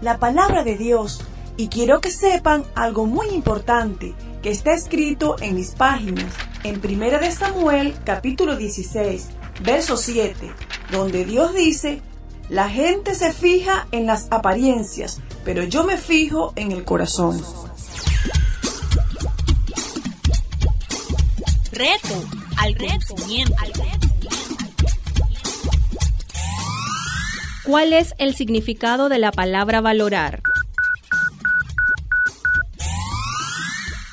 la 0.00 0.18
palabra 0.18 0.64
de 0.64 0.76
Dios, 0.76 1.20
y 1.56 1.68
quiero 1.68 2.00
que 2.00 2.10
sepan 2.10 2.64
algo 2.74 3.06
muy 3.06 3.28
importante 3.30 4.14
que 4.42 4.50
está 4.50 4.72
escrito 4.72 5.36
en 5.40 5.56
mis 5.56 5.72
páginas, 5.72 6.32
en 6.62 6.80
1 6.84 7.18
de 7.18 7.32
Samuel 7.32 7.94
capítulo 8.04 8.56
16, 8.56 9.28
verso 9.62 9.96
7, 9.96 10.52
donde 10.92 11.24
Dios 11.24 11.54
dice, 11.54 12.00
la 12.48 12.68
gente 12.68 13.14
se 13.14 13.32
fija 13.32 13.88
en 13.90 14.06
las 14.06 14.28
apariencias, 14.30 15.20
pero 15.44 15.64
yo 15.64 15.84
me 15.84 15.98
fijo 15.98 16.52
en 16.56 16.72
el 16.72 16.84
corazón. 16.84 17.42
Reto 21.72 22.24
al 22.56 22.76
conocimiento. 22.76 23.54
¿Cuál 27.68 27.92
es 27.92 28.14
el 28.16 28.34
significado 28.34 29.10
de 29.10 29.18
la 29.18 29.30
palabra 29.30 29.82
valorar? 29.82 30.40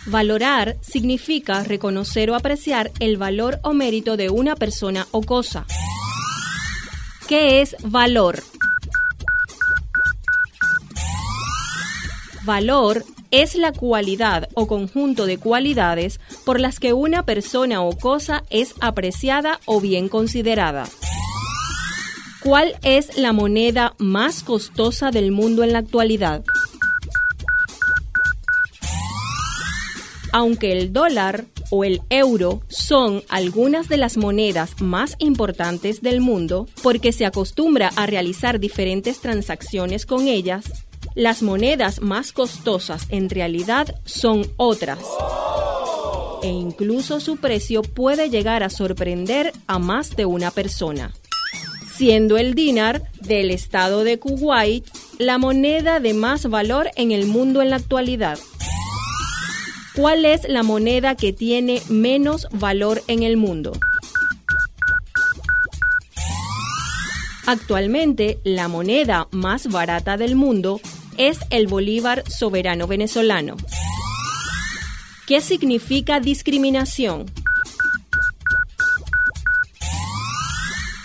Valorar 0.08 0.76
significa 0.82 1.64
reconocer 1.64 2.30
o 2.32 2.36
apreciar 2.36 2.92
el 3.00 3.16
valor 3.16 3.62
o 3.64 3.72
mérito 3.72 4.18
de 4.18 4.30
una 4.30 4.58
persona 4.58 5.08
o 5.12 5.22
cosa. 5.22 5.66
¿Qué 7.30 7.62
es 7.62 7.78
valor? 7.82 8.44
Valor 12.44 13.06
es 13.32 13.56
la 13.56 13.72
cualidad 13.72 14.50
o 14.54 14.68
conjunto 14.68 15.26
de 15.26 15.38
cualidades 15.38 16.20
por 16.44 16.60
las 16.60 16.82
que 16.82 16.92
una 16.92 17.24
persona 17.24 17.84
o 17.84 17.98
cosa 17.98 18.44
es 18.50 18.76
apreciada 18.82 19.62
o 19.64 19.80
bien 19.80 20.10
considerada. 20.10 20.90
¿Cuál 22.46 22.76
es 22.84 23.18
la 23.18 23.34
moneda 23.34 23.96
más 23.98 24.44
costosa 24.44 25.10
del 25.10 25.32
mundo 25.32 25.64
en 25.64 25.74
la 25.74 25.80
actualidad? 25.80 26.44
Aunque 30.32 30.72
el 30.72 30.94
dólar 30.94 31.46
o 31.72 31.84
el 31.84 32.04
euro 32.12 32.62
son 32.68 33.24
algunas 33.30 33.90
de 33.90 33.98
las 33.98 34.18
monedas 34.18 34.80
más 34.80 35.16
importantes 35.18 36.04
del 36.04 36.22
mundo 36.22 36.68
porque 36.84 37.14
se 37.14 37.26
acostumbra 37.26 37.90
a 37.96 38.06
realizar 38.06 38.60
diferentes 38.60 39.22
transacciones 39.22 40.06
con 40.06 40.28
ellas, 40.28 40.66
las 41.16 41.42
monedas 41.42 42.00
más 42.00 42.32
costosas 42.32 43.08
en 43.10 43.32
realidad 43.32 43.96
son 44.06 44.46
otras. 44.58 45.00
E 46.44 46.50
incluso 46.50 47.20
su 47.20 47.38
precio 47.38 47.82
puede 47.82 48.30
llegar 48.30 48.62
a 48.62 48.70
sorprender 48.70 49.52
a 49.66 49.80
más 49.80 50.16
de 50.16 50.26
una 50.26 50.52
persona 50.52 51.12
siendo 51.98 52.38
el 52.38 52.56
dinar 52.56 53.04
del 53.22 53.52
estado 53.52 54.04
de 54.04 54.20
Kuwait 54.20 54.86
la 55.18 55.38
moneda 55.38 56.00
de 56.00 56.14
más 56.14 56.50
valor 56.50 56.90
en 56.96 57.12
el 57.12 57.26
mundo 57.26 57.62
en 57.62 57.70
la 57.70 57.78
actualidad. 57.78 58.38
¿Cuál 59.96 60.26
es 60.26 60.48
la 60.50 60.62
moneda 60.64 61.16
que 61.16 61.32
tiene 61.32 61.82
menos 61.88 62.48
valor 62.52 63.02
en 63.08 63.24
el 63.24 63.38
mundo? 63.38 63.72
Actualmente, 67.48 68.40
la 68.44 68.68
moneda 68.68 69.28
más 69.32 69.68
barata 69.68 70.18
del 70.18 70.36
mundo 70.36 70.82
es 71.18 71.40
el 71.50 71.68
bolívar 71.68 72.30
soberano 72.30 72.88
venezolano. 72.88 73.56
¿Qué 75.28 75.40
significa 75.42 76.20
discriminación? 76.20 77.26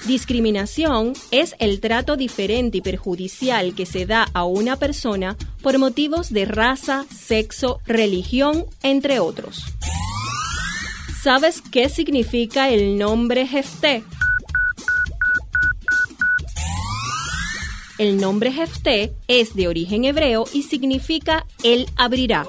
Discriminación 0.07 1.13
es 1.31 1.55
el 1.59 1.81
trato 1.81 2.17
diferente 2.17 2.79
y 2.79 2.81
perjudicial 2.81 3.75
que 3.75 3.85
se 3.85 4.07
da 4.07 4.29
a 4.33 4.45
una 4.45 4.77
persona 4.77 5.37
por 5.63 5.79
motivos 5.79 6.33
de 6.33 6.47
raza, 6.47 7.05
sexo, 7.15 7.81
religión, 7.87 8.65
entre 8.83 9.21
otros. 9.21 9.63
¿Sabes 11.23 11.61
qué 11.61 11.91
significa 11.91 12.71
el 12.71 12.97
nombre 12.97 13.47
Jefté? 13.47 14.03
El 17.99 18.17
nombre 18.17 18.51
Jefté 18.51 19.13
es 19.29 19.55
de 19.55 19.69
origen 19.69 20.07
hebreo 20.07 20.47
y 20.55 20.63
significa 20.63 21.45
Él 21.63 21.87
abrirá. 21.97 22.47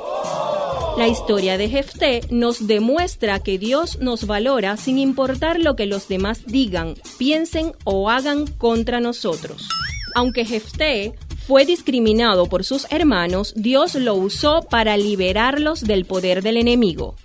La 0.98 1.08
historia 1.08 1.58
de 1.58 1.70
Jefté 1.70 2.22
nos 2.30 2.68
demuestra 2.68 3.40
que 3.40 3.58
Dios 3.58 4.00
nos 4.00 4.28
valora 4.28 4.78
sin 4.78 5.00
importar 5.00 5.60
lo 5.60 5.76
que 5.76 5.86
los 5.86 6.08
demás 6.08 6.46
digan, 6.46 6.96
piensen 7.18 7.74
o 7.86 8.10
hagan 8.10 8.46
contra 8.46 9.00
nosotros. 9.00 9.68
Aunque 10.16 10.46
Jefté 10.46 11.14
fue 11.48 11.66
discriminado 11.66 12.48
por 12.48 12.64
sus 12.64 12.86
hermanos, 12.92 13.54
Dios 13.56 13.96
lo 13.96 14.16
usó 14.16 14.62
para 14.70 14.98
liberarlos 14.98 15.82
del 15.82 16.06
poder 16.06 16.44
del 16.44 16.58
enemigo. 16.58 17.16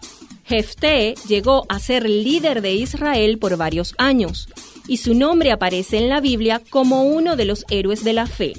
Jefté 0.44 1.14
llegó 1.28 1.66
a 1.68 1.80
ser 1.80 2.08
líder 2.08 2.62
de 2.62 2.74
Israel 2.74 3.38
por 3.38 3.56
varios 3.56 3.94
años, 3.98 4.48
y 4.86 4.98
su 4.98 5.14
nombre 5.14 5.50
aparece 5.50 5.98
en 5.98 6.08
la 6.08 6.20
Biblia 6.20 6.62
como 6.70 7.02
uno 7.02 7.34
de 7.34 7.44
los 7.44 7.66
héroes 7.68 8.04
de 8.04 8.12
la 8.12 8.26
fe. 8.26 8.52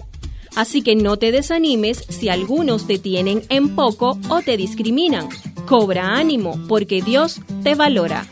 Así 0.57 0.81
que 0.81 0.95
no 0.95 1.17
te 1.17 1.31
desanimes 1.31 2.03
si 2.09 2.29
algunos 2.29 2.87
te 2.87 2.97
tienen 2.97 3.43
en 3.49 3.75
poco 3.75 4.17
o 4.27 4.41
te 4.41 4.57
discriminan. 4.57 5.29
Cobra 5.67 6.15
ánimo, 6.15 6.59
porque 6.67 7.03
Dios 7.03 7.41
te 7.61 7.75
valora. 7.75 8.25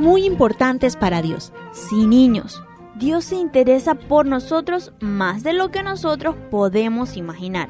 Muy 0.00 0.24
importantes 0.24 0.96
para 0.96 1.22
Dios. 1.22 1.52
Sí, 1.72 2.06
niños. 2.06 2.62
Dios 2.96 3.26
se 3.26 3.36
interesa 3.36 3.94
por 3.94 4.26
nosotros 4.26 4.92
más 5.00 5.42
de 5.42 5.52
lo 5.52 5.70
que 5.70 5.82
nosotros 5.82 6.34
podemos 6.50 7.16
imaginar. 7.16 7.68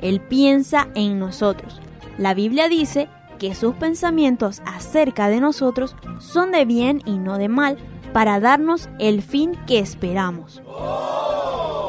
Él 0.00 0.20
piensa 0.20 0.88
en 0.94 1.18
nosotros. 1.18 1.80
La 2.18 2.34
Biblia 2.34 2.68
dice 2.68 3.08
que 3.38 3.54
sus 3.54 3.74
pensamientos 3.74 4.62
acerca 4.64 5.28
de 5.28 5.40
nosotros 5.40 5.94
son 6.18 6.50
de 6.50 6.64
bien 6.64 7.02
y 7.04 7.18
no 7.18 7.38
de 7.38 7.48
mal, 7.48 7.76
para 8.12 8.40
darnos 8.40 8.88
el 8.98 9.20
fin 9.20 9.52
que 9.66 9.78
esperamos. 9.78 10.62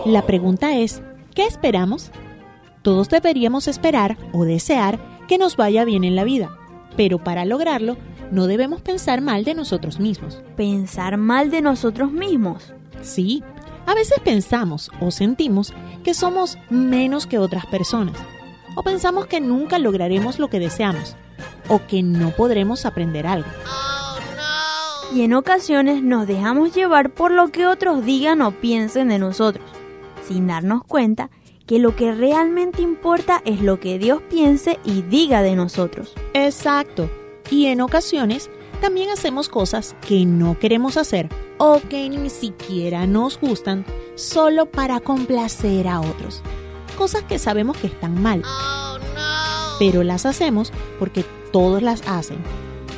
La 0.05 0.25
pregunta 0.25 0.75
es, 0.75 1.01
¿qué 1.33 1.45
esperamos? 1.45 2.11
Todos 2.81 3.09
deberíamos 3.09 3.69
esperar 3.69 4.17
o 4.33 4.43
desear 4.43 4.99
que 5.27 5.37
nos 5.37 5.55
vaya 5.55 5.85
bien 5.85 6.03
en 6.03 6.15
la 6.15 6.25
vida, 6.25 6.57
pero 6.97 7.19
para 7.23 7.45
lograrlo 7.45 7.95
no 8.31 8.47
debemos 8.47 8.81
pensar 8.81 9.21
mal 9.21 9.43
de 9.43 9.53
nosotros 9.53 9.99
mismos. 9.99 10.41
¿Pensar 10.55 11.17
mal 11.17 11.49
de 11.49 11.61
nosotros 11.61 12.11
mismos? 12.11 12.73
Sí, 13.01 13.43
a 13.85 13.93
veces 13.93 14.19
pensamos 14.19 14.91
o 14.99 15.11
sentimos 15.11 15.73
que 16.03 16.13
somos 16.13 16.57
menos 16.69 17.25
que 17.25 17.39
otras 17.39 17.65
personas, 17.65 18.17
o 18.75 18.83
pensamos 18.83 19.27
que 19.27 19.39
nunca 19.39 19.79
lograremos 19.79 20.39
lo 20.39 20.49
que 20.49 20.59
deseamos, 20.59 21.15
o 21.69 21.79
que 21.87 22.03
no 22.03 22.31
podremos 22.31 22.85
aprender 22.85 23.25
algo. 23.25 23.49
Y 25.13 25.21
en 25.21 25.33
ocasiones 25.33 26.03
nos 26.03 26.27
dejamos 26.27 26.75
llevar 26.75 27.11
por 27.11 27.31
lo 27.31 27.47
que 27.49 27.65
otros 27.65 28.03
digan 28.03 28.41
o 28.41 28.51
piensen 28.51 29.07
de 29.07 29.19
nosotros, 29.19 29.65
sin 30.27 30.47
darnos 30.47 30.83
cuenta 30.83 31.29
que 31.65 31.79
lo 31.79 31.95
que 31.95 32.13
realmente 32.13 32.81
importa 32.81 33.41
es 33.45 33.61
lo 33.61 33.79
que 33.79 33.99
Dios 33.99 34.21
piense 34.29 34.79
y 34.83 35.01
diga 35.03 35.41
de 35.41 35.55
nosotros. 35.55 36.13
Exacto. 36.33 37.09
Y 37.49 37.67
en 37.67 37.81
ocasiones 37.81 38.49
también 38.81 39.09
hacemos 39.09 39.49
cosas 39.49 39.95
que 40.07 40.25
no 40.25 40.59
queremos 40.59 40.97
hacer 40.97 41.29
o 41.57 41.79
que 41.89 42.09
ni 42.09 42.29
siquiera 42.29 43.07
nos 43.07 43.39
gustan 43.39 43.85
solo 44.15 44.67
para 44.67 44.99
complacer 44.99 45.87
a 45.87 45.99
otros. 45.99 46.41
Cosas 46.97 47.23
que 47.23 47.39
sabemos 47.39 47.77
que 47.77 47.87
están 47.87 48.21
mal. 48.21 48.43
Pero 49.79 50.03
las 50.03 50.25
hacemos 50.25 50.71
porque 50.99 51.23
todos 51.51 51.81
las 51.81 52.01
hacen, 52.07 52.37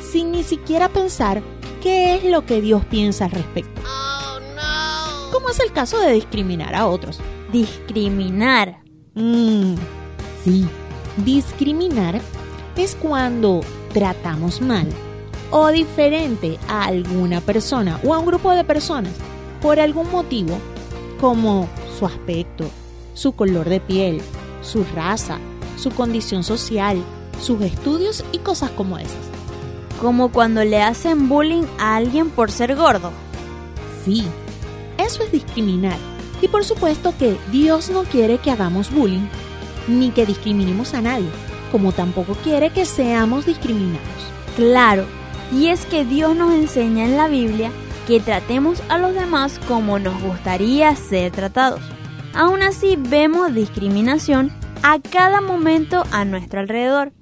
sin 0.02 0.32
ni 0.32 0.42
siquiera 0.42 0.88
pensar 0.88 1.42
qué 1.82 2.16
es 2.16 2.24
lo 2.24 2.44
que 2.44 2.60
Dios 2.60 2.84
piensa 2.86 3.26
al 3.26 3.30
respecto. 3.30 3.80
Como 5.32 5.50
es 5.50 5.60
el 5.60 5.72
caso 5.72 5.98
de 5.98 6.12
discriminar 6.12 6.74
a 6.74 6.86
otros. 6.86 7.20
Discriminar. 7.52 8.82
Mm, 9.14 9.74
sí, 10.44 10.66
discriminar 11.24 12.20
es 12.76 12.96
cuando 12.96 13.60
tratamos 13.92 14.60
mal 14.60 14.88
o 15.50 15.68
diferente 15.68 16.58
a 16.68 16.84
alguna 16.84 17.40
persona 17.40 18.00
o 18.04 18.14
a 18.14 18.18
un 18.18 18.26
grupo 18.26 18.52
de 18.52 18.64
personas 18.64 19.12
por 19.60 19.80
algún 19.80 20.10
motivo 20.10 20.58
como 21.20 21.68
su 21.98 22.06
aspecto, 22.06 22.70
su 23.14 23.32
color 23.32 23.68
de 23.68 23.80
piel, 23.80 24.22
su 24.62 24.84
raza, 24.94 25.38
su 25.76 25.90
condición 25.90 26.44
social, 26.44 27.02
sus 27.40 27.60
estudios 27.62 28.24
y 28.32 28.38
cosas 28.38 28.70
como 28.70 28.98
esas. 28.98 29.28
Como 30.00 30.32
cuando 30.32 30.64
le 30.64 30.80
hacen 30.82 31.28
bullying 31.28 31.64
a 31.78 31.96
alguien 31.96 32.30
por 32.30 32.50
ser 32.50 32.74
gordo. 32.74 33.10
Sí, 34.04 34.24
eso 34.96 35.22
es 35.22 35.32
discriminar. 35.32 35.98
Y 36.40 36.48
por 36.48 36.64
supuesto 36.64 37.12
que 37.18 37.36
Dios 37.52 37.90
no 37.90 38.04
quiere 38.04 38.38
que 38.38 38.50
hagamos 38.50 38.90
bullying 38.90 39.26
ni 39.88 40.10
que 40.10 40.24
discriminemos 40.24 40.94
a 40.94 41.02
nadie, 41.02 41.28
como 41.70 41.92
tampoco 41.92 42.34
quiere 42.34 42.70
que 42.70 42.84
seamos 42.84 43.46
discriminados. 43.46 44.00
Claro, 44.56 45.04
y 45.52 45.66
es 45.68 45.86
que 45.86 46.04
Dios 46.04 46.36
nos 46.36 46.52
enseña 46.52 47.04
en 47.04 47.16
la 47.16 47.28
Biblia 47.28 47.70
que 48.06 48.20
tratemos 48.20 48.82
a 48.88 48.98
los 48.98 49.14
demás 49.14 49.60
como 49.68 49.98
nos 49.98 50.20
gustaría 50.22 50.94
ser 50.96 51.32
tratados. 51.32 51.80
Aún 52.34 52.62
así 52.62 52.96
vemos 52.96 53.54
discriminación 53.54 54.52
a 54.82 54.98
cada 55.00 55.40
momento 55.40 56.04
a 56.10 56.24
nuestro 56.24 56.60
alrededor. 56.60 57.12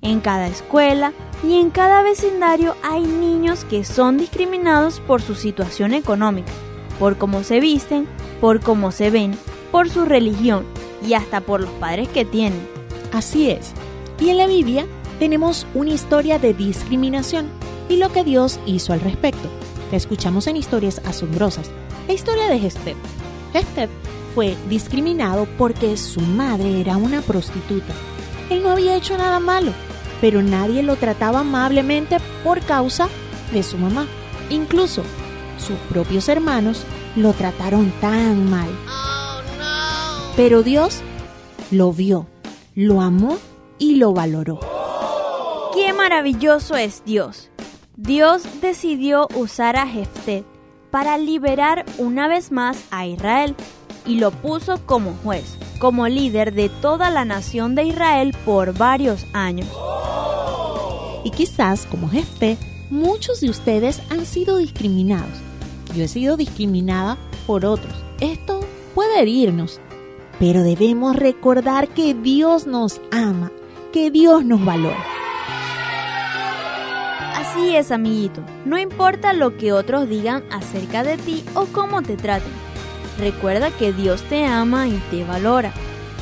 En 0.00 0.20
cada 0.20 0.46
escuela 0.46 1.12
y 1.42 1.54
en 1.54 1.70
cada 1.70 2.02
vecindario 2.02 2.76
hay 2.82 3.02
niños 3.02 3.64
que 3.64 3.84
son 3.84 4.16
discriminados 4.16 5.00
por 5.00 5.22
su 5.22 5.34
situación 5.34 5.92
económica, 5.92 6.52
por 6.98 7.16
cómo 7.16 7.42
se 7.42 7.60
visten, 7.60 8.06
por 8.40 8.60
cómo 8.60 8.92
se 8.92 9.10
ven, 9.10 9.36
por 9.72 9.88
su 9.88 10.04
religión 10.04 10.64
y 11.06 11.14
hasta 11.14 11.40
por 11.40 11.60
los 11.60 11.70
padres 11.70 12.08
que 12.08 12.24
tienen. 12.24 12.66
Así 13.12 13.50
es. 13.50 13.72
Y 14.20 14.30
en 14.30 14.38
la 14.38 14.46
Biblia 14.46 14.86
tenemos 15.18 15.66
una 15.74 15.90
historia 15.90 16.38
de 16.38 16.54
discriminación 16.54 17.48
y 17.88 17.96
lo 17.96 18.12
que 18.12 18.24
Dios 18.24 18.58
hizo 18.66 18.92
al 18.92 19.00
respecto. 19.00 19.48
La 19.90 19.96
escuchamos 19.96 20.46
en 20.46 20.56
historias 20.56 21.00
asombrosas. 21.04 21.70
La 22.06 22.14
historia 22.14 22.48
de 22.48 22.58
Gestep. 22.58 22.96
Gestep 23.52 23.90
fue 24.34 24.56
discriminado 24.68 25.46
porque 25.56 25.96
su 25.96 26.20
madre 26.20 26.80
era 26.80 26.96
una 26.96 27.22
prostituta. 27.22 27.94
Él 28.50 28.62
no 28.62 28.70
había 28.70 28.96
hecho 28.96 29.16
nada 29.16 29.40
malo, 29.40 29.72
pero 30.20 30.42
nadie 30.42 30.82
lo 30.82 30.96
trataba 30.96 31.40
amablemente 31.40 32.18
por 32.44 32.60
causa 32.60 33.08
de 33.52 33.62
su 33.62 33.78
mamá. 33.78 34.06
Incluso 34.50 35.02
sus 35.58 35.76
propios 35.90 36.28
hermanos 36.28 36.82
lo 37.16 37.32
trataron 37.32 37.92
tan 38.00 38.48
mal. 38.48 38.68
Pero 40.36 40.62
Dios 40.62 41.00
lo 41.70 41.92
vio, 41.92 42.26
lo 42.74 43.00
amó 43.00 43.38
y 43.78 43.96
lo 43.96 44.12
valoró. 44.12 44.60
¡Qué 45.74 45.92
maravilloso 45.92 46.76
es 46.76 47.02
Dios! 47.04 47.50
Dios 47.96 48.42
decidió 48.60 49.26
usar 49.34 49.76
a 49.76 49.86
Jefté 49.86 50.44
para 50.90 51.18
liberar 51.18 51.84
una 51.98 52.28
vez 52.28 52.52
más 52.52 52.84
a 52.90 53.06
Israel 53.06 53.54
y 54.06 54.16
lo 54.16 54.30
puso 54.30 54.84
como 54.86 55.14
juez, 55.24 55.58
como 55.78 56.08
líder 56.08 56.54
de 56.54 56.68
toda 56.68 57.10
la 57.10 57.24
nación 57.24 57.74
de 57.74 57.84
Israel 57.84 58.34
por 58.44 58.76
varios 58.76 59.26
años. 59.32 59.68
Y 61.24 61.30
quizás, 61.30 61.86
como 61.86 62.08
Jefté, 62.08 62.56
muchos 62.90 63.40
de 63.40 63.50
ustedes 63.50 64.00
han 64.10 64.24
sido 64.24 64.56
discriminados. 64.58 65.34
Yo 65.94 66.04
he 66.04 66.08
sido 66.08 66.36
discriminada 66.36 67.18
por 67.46 67.64
otros. 67.66 67.92
Esto 68.20 68.60
puede 68.94 69.20
herirnos, 69.20 69.80
pero 70.38 70.62
debemos 70.62 71.16
recordar 71.16 71.88
que 71.88 72.14
Dios 72.14 72.66
nos 72.66 73.00
ama, 73.10 73.50
que 73.92 74.10
Dios 74.10 74.44
nos 74.44 74.64
valora. 74.64 75.04
Así 77.34 77.74
es, 77.74 77.90
amiguito. 77.90 78.42
No 78.64 78.78
importa 78.78 79.32
lo 79.32 79.56
que 79.56 79.72
otros 79.72 80.08
digan 80.08 80.44
acerca 80.50 81.02
de 81.02 81.16
ti 81.16 81.44
o 81.54 81.66
cómo 81.66 82.02
te 82.02 82.16
traten. 82.16 82.52
Recuerda 83.18 83.70
que 83.70 83.92
Dios 83.92 84.22
te 84.22 84.44
ama 84.44 84.86
y 84.88 85.00
te 85.10 85.24
valora. 85.24 85.72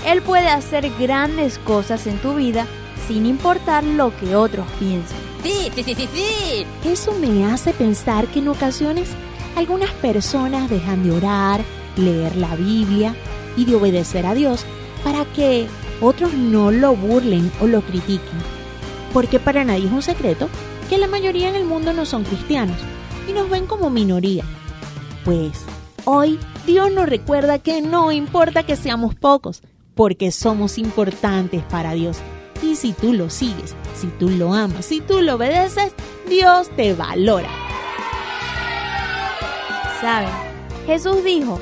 Él 0.06 0.22
puede 0.22 0.48
hacer 0.48 0.90
grandes 0.98 1.58
cosas 1.58 2.06
en 2.06 2.18
tu 2.18 2.34
vida 2.34 2.66
sin 3.08 3.26
importar 3.26 3.84
lo 3.84 4.16
que 4.16 4.36
otros 4.36 4.66
piensen. 4.78 5.16
Sí, 5.42 5.70
sí, 5.74 5.82
sí, 5.82 5.94
sí, 5.94 6.08
sí. 6.12 6.66
Eso 6.88 7.12
me 7.12 7.46
hace 7.46 7.72
pensar 7.72 8.26
que 8.28 8.38
en 8.38 8.48
ocasiones 8.48 9.08
algunas 9.56 9.90
personas 9.92 10.70
dejan 10.70 11.02
de 11.02 11.12
orar, 11.12 11.60
leer 11.96 12.36
la 12.36 12.54
Biblia 12.56 13.14
y 13.56 13.64
de 13.64 13.74
obedecer 13.74 14.26
a 14.26 14.34
Dios 14.34 14.64
para 15.02 15.24
que 15.24 15.66
otros 16.00 16.34
no 16.34 16.70
lo 16.70 16.94
burlen 16.94 17.50
o 17.60 17.66
lo 17.66 17.82
critiquen. 17.82 18.38
Porque 19.12 19.38
para 19.38 19.64
nadie 19.64 19.86
es 19.86 19.92
un 19.92 20.02
secreto 20.02 20.48
que 20.88 20.98
la 20.98 21.06
mayoría 21.06 21.48
en 21.48 21.54
el 21.54 21.64
mundo 21.64 21.92
no 21.92 22.04
son 22.04 22.24
cristianos 22.24 22.76
y 23.28 23.32
nos 23.32 23.48
ven 23.50 23.66
como 23.66 23.90
minoría. 23.90 24.44
Pues 25.24 25.64
hoy 26.04 26.38
Dios 26.66 26.92
nos 26.92 27.08
recuerda 27.08 27.58
que 27.58 27.82
no 27.82 28.12
importa 28.12 28.64
que 28.64 28.76
seamos 28.76 29.14
pocos, 29.14 29.62
porque 29.94 30.30
somos 30.30 30.78
importantes 30.78 31.62
para 31.64 31.92
Dios. 31.92 32.18
Y 32.62 32.76
si 32.76 32.92
tú 32.92 33.12
lo 33.12 33.30
sigues, 33.30 33.74
si 33.94 34.06
tú 34.08 34.28
lo 34.28 34.54
amas, 34.54 34.84
si 34.84 35.00
tú 35.00 35.20
lo 35.20 35.34
obedeces, 35.34 35.92
Dios 36.28 36.68
te 36.76 36.94
valora. 36.94 37.48
¿Saben? 40.00 40.28
Jesús 40.86 41.24
dijo, 41.24 41.58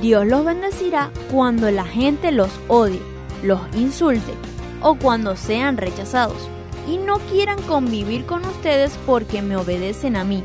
Dios 0.00 0.26
los 0.26 0.44
bendecirá 0.44 1.10
cuando 1.30 1.70
la 1.70 1.84
gente 1.84 2.32
los 2.32 2.50
odie, 2.68 3.00
los 3.44 3.60
insulte 3.76 4.32
o 4.80 4.96
cuando 4.96 5.36
sean 5.36 5.76
rechazados 5.76 6.48
y 6.88 6.98
no 6.98 7.18
quieran 7.30 7.60
convivir 7.62 8.26
con 8.26 8.44
ustedes 8.44 8.92
porque 9.06 9.42
me 9.42 9.56
obedecen 9.56 10.16
a 10.16 10.24
mí. 10.24 10.42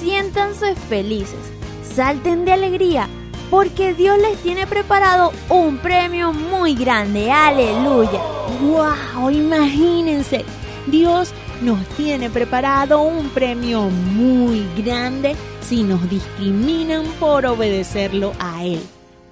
Siéntanse 0.00 0.74
felices, 0.74 1.40
salten 1.82 2.44
de 2.44 2.52
alegría, 2.52 3.08
porque 3.50 3.94
Dios 3.94 4.18
les 4.18 4.36
tiene 4.38 4.66
preparado 4.66 5.32
un 5.48 5.78
premio 5.78 6.32
muy 6.32 6.74
grande. 6.74 7.30
Aleluya. 7.30 8.20
¡Wow! 8.62 9.30
Imagínense, 9.30 10.44
Dios 10.86 11.32
nos 11.62 11.84
tiene 11.96 12.30
preparado 12.30 13.00
un 13.00 13.28
premio 13.30 13.82
muy 13.82 14.66
grande 14.76 15.36
si 15.60 15.82
nos 15.82 16.08
discriminan 16.10 17.04
por 17.18 17.46
obedecerlo 17.46 18.32
a 18.38 18.64
Él. 18.64 18.80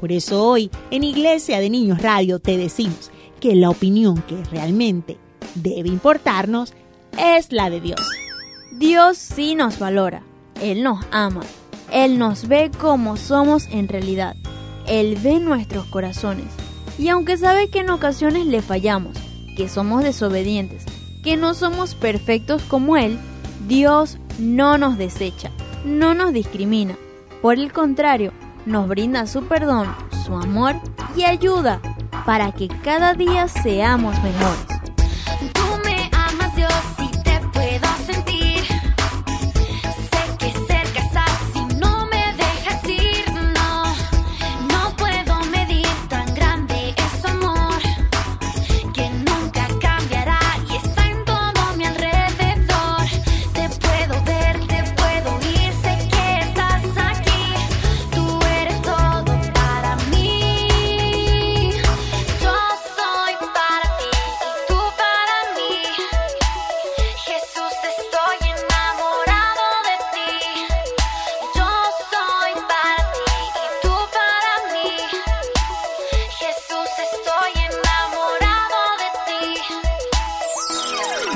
Por 0.03 0.11
eso 0.11 0.45
hoy 0.45 0.69
en 0.91 1.05
Iglesia 1.05 1.61
de 1.61 1.71
Niños 1.71 2.03
Radio 2.03 2.41
te 2.41 2.57
decimos 2.57 3.13
que 3.39 3.55
la 3.55 3.71
opinión 3.71 4.21
que 4.23 4.43
realmente 4.51 5.17
debe 5.55 5.91
importarnos 5.91 6.75
es 7.17 7.53
la 7.53 7.71
de 7.71 7.81
Dios. 7.81 8.01
Dios 8.73 9.17
sí 9.17 9.55
nos 9.55 9.79
valora, 9.79 10.25
Él 10.61 10.83
nos 10.83 11.07
ama, 11.13 11.43
Él 11.93 12.19
nos 12.19 12.49
ve 12.49 12.73
como 12.81 13.17
somos 13.17 13.69
en 13.71 13.87
realidad, 13.87 14.35
Él 14.89 15.17
ve 15.23 15.39
nuestros 15.39 15.87
corazones. 15.87 16.47
Y 16.99 17.07
aunque 17.07 17.37
sabe 17.37 17.71
que 17.71 17.79
en 17.79 17.91
ocasiones 17.91 18.47
le 18.47 18.61
fallamos, 18.61 19.17
que 19.57 19.69
somos 19.69 20.03
desobedientes, 20.03 20.85
que 21.23 21.37
no 21.37 21.55
somos 21.55 21.95
perfectos 21.95 22.61
como 22.65 22.97
Él, 22.97 23.21
Dios 23.69 24.19
no 24.41 24.79
nos 24.79 24.99
desecha, 24.99 25.53
no 25.85 26.13
nos 26.13 26.33
discrimina. 26.33 26.97
Por 27.41 27.55
el 27.55 27.73
contrario, 27.73 28.33
nos 28.67 28.89
brinda 28.89 29.27
su 29.27 29.45
perdón, 29.45 29.89
su 30.25 30.35
amor 30.35 30.77
y 31.17 31.25
ayuda 31.25 31.81
para 32.25 32.53
que 32.53 32.69
cada 32.69 33.15
día 33.15 33.49
seamos 33.49 34.15
mejores. 34.23 34.72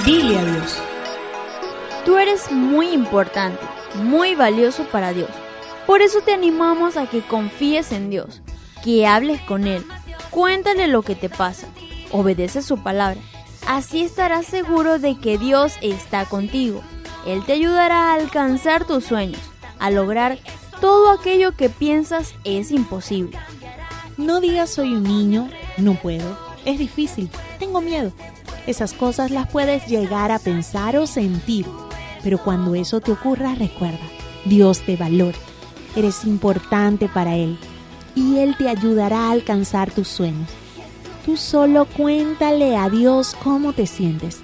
Dile 0.06 0.38
a 0.38 0.44
Dios. 0.44 0.78
Tú 2.04 2.16
eres 2.16 2.52
muy 2.52 2.90
importante, 2.90 3.58
muy 3.96 4.36
valioso 4.36 4.84
para 4.84 5.12
Dios. 5.12 5.30
Por 5.84 6.00
eso 6.00 6.20
te 6.20 6.32
animamos 6.32 6.96
a 6.96 7.08
que 7.08 7.22
confíes 7.22 7.90
en 7.90 8.08
Dios, 8.08 8.40
que 8.84 9.04
hables 9.08 9.40
con 9.40 9.66
Él, 9.66 9.84
cuéntale 10.30 10.86
lo 10.86 11.02
que 11.02 11.16
te 11.16 11.28
pasa, 11.28 11.66
obedece 12.12 12.62
su 12.62 12.84
palabra. 12.84 13.20
Así 13.66 14.04
estarás 14.04 14.46
seguro 14.46 15.00
de 15.00 15.18
que 15.18 15.38
Dios 15.38 15.74
está 15.82 16.24
contigo. 16.24 16.82
Él 17.26 17.44
te 17.44 17.54
ayudará 17.54 18.12
a 18.12 18.14
alcanzar 18.14 18.84
tus 18.84 19.06
sueños, 19.06 19.42
a 19.80 19.90
lograr 19.90 20.38
todo 20.80 21.10
aquello 21.10 21.56
que 21.56 21.68
piensas 21.68 22.36
es 22.44 22.70
imposible. 22.70 23.36
No 24.16 24.40
digas 24.40 24.70
soy 24.70 24.94
un 24.94 25.02
niño, 25.02 25.50
no 25.78 25.94
puedo, 25.94 26.38
es 26.64 26.78
difícil, 26.78 27.28
tengo 27.58 27.80
miedo. 27.80 28.12
Esas 28.66 28.94
cosas 28.94 29.30
las 29.30 29.48
puedes 29.48 29.86
llegar 29.86 30.32
a 30.32 30.40
pensar 30.40 30.96
o 30.96 31.06
sentir, 31.06 31.66
pero 32.24 32.38
cuando 32.38 32.74
eso 32.74 33.00
te 33.00 33.12
ocurra, 33.12 33.54
recuerda, 33.54 34.00
Dios 34.44 34.80
te 34.80 34.96
valora, 34.96 35.38
eres 35.94 36.24
importante 36.24 37.08
para 37.08 37.36
Él. 37.36 37.58
Y 38.16 38.38
Él 38.38 38.56
te 38.56 38.68
ayudará 38.68 39.28
a 39.28 39.30
alcanzar 39.30 39.92
tus 39.92 40.08
sueños. 40.08 40.48
Tú 41.24 41.36
solo 41.36 41.84
cuéntale 41.84 42.76
a 42.76 42.88
Dios 42.88 43.36
cómo 43.44 43.72
te 43.72 43.86
sientes, 43.86 44.40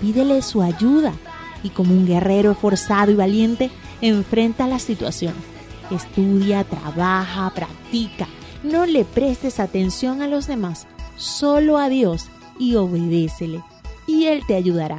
pídele 0.00 0.42
su 0.42 0.62
ayuda. 0.62 1.12
Y 1.64 1.70
como 1.70 1.94
un 1.94 2.06
guerrero 2.06 2.52
esforzado 2.52 3.10
y 3.10 3.14
valiente, 3.14 3.70
enfrenta 4.02 4.68
la 4.68 4.78
situación. 4.78 5.34
Estudia, 5.90 6.62
trabaja, 6.62 7.50
practica. 7.50 8.28
No 8.62 8.86
le 8.86 9.04
prestes 9.04 9.58
atención 9.58 10.22
a 10.22 10.28
los 10.28 10.46
demás, 10.46 10.86
solo 11.16 11.78
a 11.78 11.88
Dios 11.88 12.28
y 12.58 12.76
obedécele, 12.76 13.62
y 14.06 14.26
Él 14.26 14.44
te 14.46 14.54
ayudará. 14.54 14.98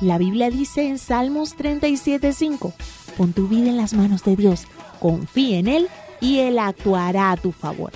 La 0.00 0.18
Biblia 0.18 0.50
dice 0.50 0.88
en 0.88 0.98
Salmos 0.98 1.56
37:5, 1.56 2.72
pon 3.16 3.32
tu 3.32 3.48
vida 3.48 3.68
en 3.68 3.76
las 3.76 3.94
manos 3.94 4.24
de 4.24 4.36
Dios, 4.36 4.66
confía 5.00 5.58
en 5.58 5.68
Él 5.68 5.88
y 6.20 6.38
Él 6.40 6.58
actuará 6.58 7.30
a 7.30 7.36
tu 7.36 7.52
favor. 7.52 7.92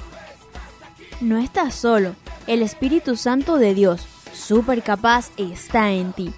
No 1.20 1.38
estás 1.38 1.74
solo, 1.74 2.14
el 2.46 2.62
Espíritu 2.62 3.16
Santo 3.16 3.56
de 3.56 3.74
Dios, 3.74 4.06
súper 4.32 4.82
capaz, 4.82 5.30
está 5.36 5.92
en 5.92 6.12
ti. 6.12 6.32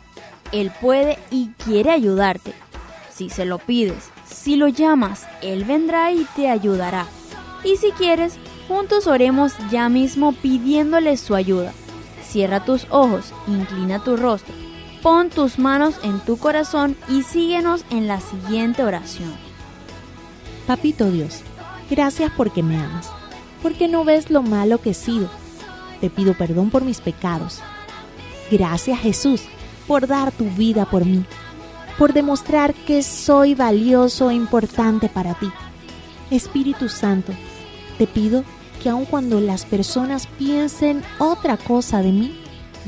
Él 0.53 0.73
puede 0.81 1.19
y 1.31 1.49
quiere 1.65 1.91
ayudarte. 1.91 2.53
Si 3.13 3.29
se 3.29 3.45
lo 3.45 3.59
pides, 3.59 4.11
si 4.25 4.57
lo 4.57 4.69
llamas, 4.69 5.27
Él 5.43 5.65
vendrá 5.65 6.13
y 6.13 6.25
te 6.37 6.49
ayudará. 6.49 7.07
Y 7.65 7.77
si 7.77 7.91
quieres, 7.93 8.35
juntos 8.69 9.07
oremos 9.07 9.53
ya 9.71 9.89
mismo 9.89 10.33
pidiéndole 10.33 11.17
su 11.17 11.35
ayuda. 11.35 11.73
Cierra 12.29 12.63
tus 12.65 12.87
ojos, 12.91 13.33
inclina 13.47 14.05
tu 14.05 14.17
rostro, 14.17 14.55
pon 15.03 15.31
tus 15.31 15.59
manos 15.59 15.95
en 16.03 16.21
tu 16.21 16.37
corazón 16.37 16.95
y 17.09 17.23
síguenos 17.23 17.85
en 17.89 18.07
la 18.07 18.21
siguiente 18.21 18.85
oración. 18.85 19.33
Papito 20.67 21.11
Dios, 21.11 21.41
gracias 21.89 22.31
porque 22.37 22.63
me 22.63 22.77
amas, 22.77 23.11
porque 23.63 23.89
no 23.89 24.05
ves 24.05 24.31
lo 24.31 24.43
malo 24.43 24.79
que 24.79 24.91
he 24.91 24.95
sido. 24.95 25.31
Te 26.03 26.11
pido 26.11 26.35
perdón 26.35 26.69
por 26.69 26.85
mis 26.85 27.01
pecados. 27.01 27.61
Gracias 28.51 29.01
Jesús 29.01 29.43
por 29.87 30.07
dar 30.07 30.31
tu 30.31 30.45
vida 30.45 30.85
por 30.85 31.07
mí, 31.07 31.25
por 31.97 32.13
demostrar 32.13 32.75
que 32.75 33.03
soy 33.03 33.55
valioso 33.55 34.31
e 34.31 34.35
importante 34.35 35.09
para 35.09 35.33
ti. 35.33 35.51
Espíritu 36.31 36.91
Santo, 36.91 37.33
te 37.97 38.07
pido 38.07 38.45
que 38.79 38.89
aun 38.89 39.05
cuando 39.05 39.41
las 39.41 39.65
personas 39.65 40.27
piensen 40.27 41.03
otra 41.19 41.57
cosa 41.57 42.03
de 42.03 42.13
mí, 42.13 42.41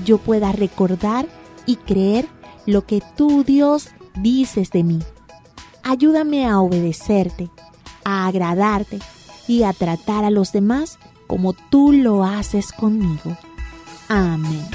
yo 0.04 0.18
pueda 0.18 0.52
recordar 0.52 1.26
y 1.66 1.76
creer 1.76 2.26
lo 2.66 2.86
que 2.86 3.02
tú, 3.16 3.44
Dios, 3.44 3.88
dices 4.14 4.70
de 4.70 4.84
mí. 4.84 4.98
Ayúdame 5.82 6.46
a 6.46 6.60
obedecerte, 6.60 7.50
a 8.04 8.26
agradarte 8.26 8.98
y 9.48 9.62
a 9.64 9.72
tratar 9.72 10.24
a 10.24 10.30
los 10.30 10.52
demás 10.52 10.98
como 11.26 11.52
tú 11.52 11.92
lo 11.92 12.24
haces 12.24 12.72
conmigo. 12.72 13.36
Amén. 14.08 14.66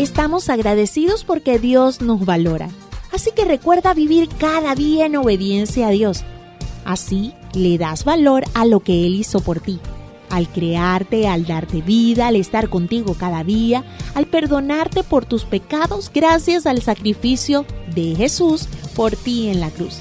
Estamos 0.00 0.48
agradecidos 0.48 1.24
porque 1.24 1.58
Dios 1.58 2.00
nos 2.00 2.24
valora. 2.24 2.70
Así 3.12 3.32
que 3.36 3.44
recuerda 3.44 3.92
vivir 3.92 4.30
cada 4.38 4.74
día 4.74 5.04
en 5.04 5.16
obediencia 5.16 5.88
a 5.88 5.90
Dios. 5.90 6.24
Así 6.86 7.34
le 7.52 7.76
das 7.76 8.04
valor 8.04 8.44
a 8.54 8.64
lo 8.64 8.80
que 8.80 9.04
Él 9.04 9.14
hizo 9.14 9.40
por 9.40 9.60
ti. 9.60 9.78
al 10.30 10.48
crearte, 10.48 11.28
al 11.28 11.44
darte 11.44 11.82
vida, 11.82 12.28
al 12.28 12.36
estar 12.36 12.70
contigo 12.70 13.14
cada 13.14 13.44
día, 13.44 13.84
al 14.14 14.26
perdonarte 14.26 15.02
por 15.02 15.26
tus 15.26 15.44
pecados 15.44 16.10
gracias 16.14 16.66
al 16.66 16.80
sacrificio 16.80 17.66
de 17.94 18.14
Jesús 18.14 18.68
por 18.94 19.16
ti 19.16 19.48
en 19.48 19.60
la 19.60 19.70
cruz. 19.70 19.98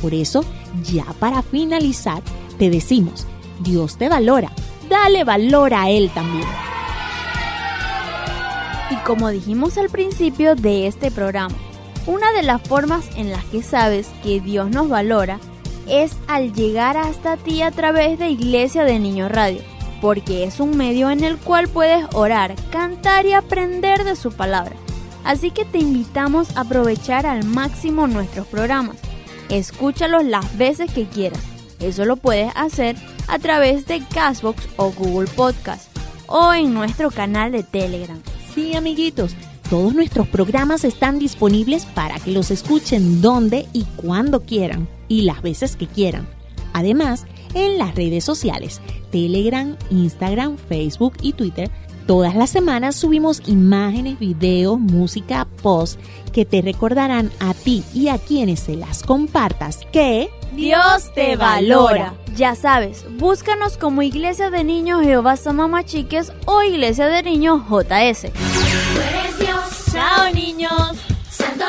Por 0.00 0.14
eso, 0.14 0.44
ya 0.84 1.06
para 1.18 1.42
finalizar, 1.42 2.22
te 2.58 2.68
decimos, 2.68 3.26
Dios 3.60 3.96
te 3.96 4.10
valora, 4.10 4.52
dale 4.88 5.24
valor 5.24 5.72
a 5.72 5.88
Él 5.90 6.10
también. 6.14 6.46
Y 8.90 8.96
como 9.04 9.28
dijimos 9.28 9.78
al 9.78 9.88
principio 9.88 10.56
de 10.56 10.86
este 10.86 11.10
programa, 11.10 11.54
una 12.06 12.32
de 12.32 12.42
las 12.42 12.60
formas 12.60 13.08
en 13.16 13.30
las 13.30 13.44
que 13.44 13.62
sabes 13.62 14.08
que 14.22 14.40
Dios 14.40 14.70
nos 14.70 14.88
valora 14.88 15.38
es 15.86 16.16
al 16.26 16.52
llegar 16.52 16.96
hasta 16.96 17.36
ti 17.36 17.62
a 17.62 17.70
través 17.70 18.18
de 18.18 18.30
Iglesia 18.30 18.84
de 18.84 18.98
Niños 18.98 19.30
Radio, 19.30 19.60
porque 20.00 20.44
es 20.44 20.60
un 20.60 20.76
medio 20.76 21.10
en 21.10 21.22
el 21.22 21.36
cual 21.36 21.68
puedes 21.68 22.04
orar, 22.14 22.54
cantar 22.70 23.26
y 23.26 23.32
aprender 23.32 24.04
de 24.04 24.16
su 24.16 24.32
palabra. 24.32 24.74
Así 25.24 25.50
que 25.50 25.64
te 25.64 25.78
invitamos 25.78 26.56
a 26.56 26.62
aprovechar 26.62 27.26
al 27.26 27.44
máximo 27.44 28.06
nuestros 28.06 28.46
programas. 28.46 28.96
Escúchalos 29.50 30.24
las 30.24 30.56
veces 30.56 30.92
que 30.92 31.06
quieras. 31.06 31.42
Eso 31.78 32.04
lo 32.04 32.16
puedes 32.16 32.52
hacer 32.56 32.96
a 33.28 33.38
través 33.38 33.86
de 33.86 34.02
Castbox 34.12 34.68
o 34.76 34.90
Google 34.92 35.28
Podcast 35.28 35.88
o 36.26 36.52
en 36.54 36.72
nuestro 36.72 37.10
canal 37.10 37.52
de 37.52 37.62
Telegram. 37.62 38.20
Sí, 38.54 38.74
amiguitos, 38.74 39.34
todos 39.68 39.94
nuestros 39.94 40.26
programas 40.26 40.84
están 40.84 41.18
disponibles 41.18 41.86
para 41.86 42.18
que 42.18 42.32
los 42.32 42.50
escuchen 42.50 43.20
donde 43.20 43.66
y 43.72 43.84
cuando 43.96 44.40
quieran 44.40 44.88
y 45.06 45.22
las 45.22 45.42
veces 45.42 45.76
que 45.76 45.86
quieran. 45.86 46.26
Además, 46.72 47.26
en 47.54 47.78
las 47.78 47.94
redes 47.94 48.24
sociales, 48.24 48.80
Telegram, 49.12 49.76
Instagram, 49.90 50.56
Facebook 50.56 51.14
y 51.22 51.32
Twitter, 51.32 51.70
todas 52.06 52.34
las 52.34 52.50
semanas 52.50 52.96
subimos 52.96 53.42
imágenes, 53.46 54.18
videos, 54.18 54.78
música, 54.78 55.46
posts 55.62 55.98
que 56.32 56.44
te 56.44 56.62
recordarán 56.62 57.30
a 57.38 57.54
ti 57.54 57.84
y 57.94 58.08
a 58.08 58.18
quienes 58.18 58.60
se 58.60 58.74
las 58.74 59.02
compartas 59.04 59.80
que 59.92 60.30
Dios 60.52 61.12
te 61.14 61.36
valora. 61.36 62.14
Ya 62.36 62.54
sabes, 62.54 63.04
búscanos 63.18 63.76
como 63.76 64.02
Iglesia 64.02 64.50
de 64.50 64.64
Niños 64.64 65.02
Jehová 65.02 65.36
Samama 65.36 65.84
Chiques 65.84 66.32
o 66.46 66.62
Iglesia 66.62 67.06
de 67.06 67.22
Niños 67.22 67.62
JS. 67.68 68.30
Chao 69.92 70.32
niños. 70.32 70.98
Santo 71.28 71.64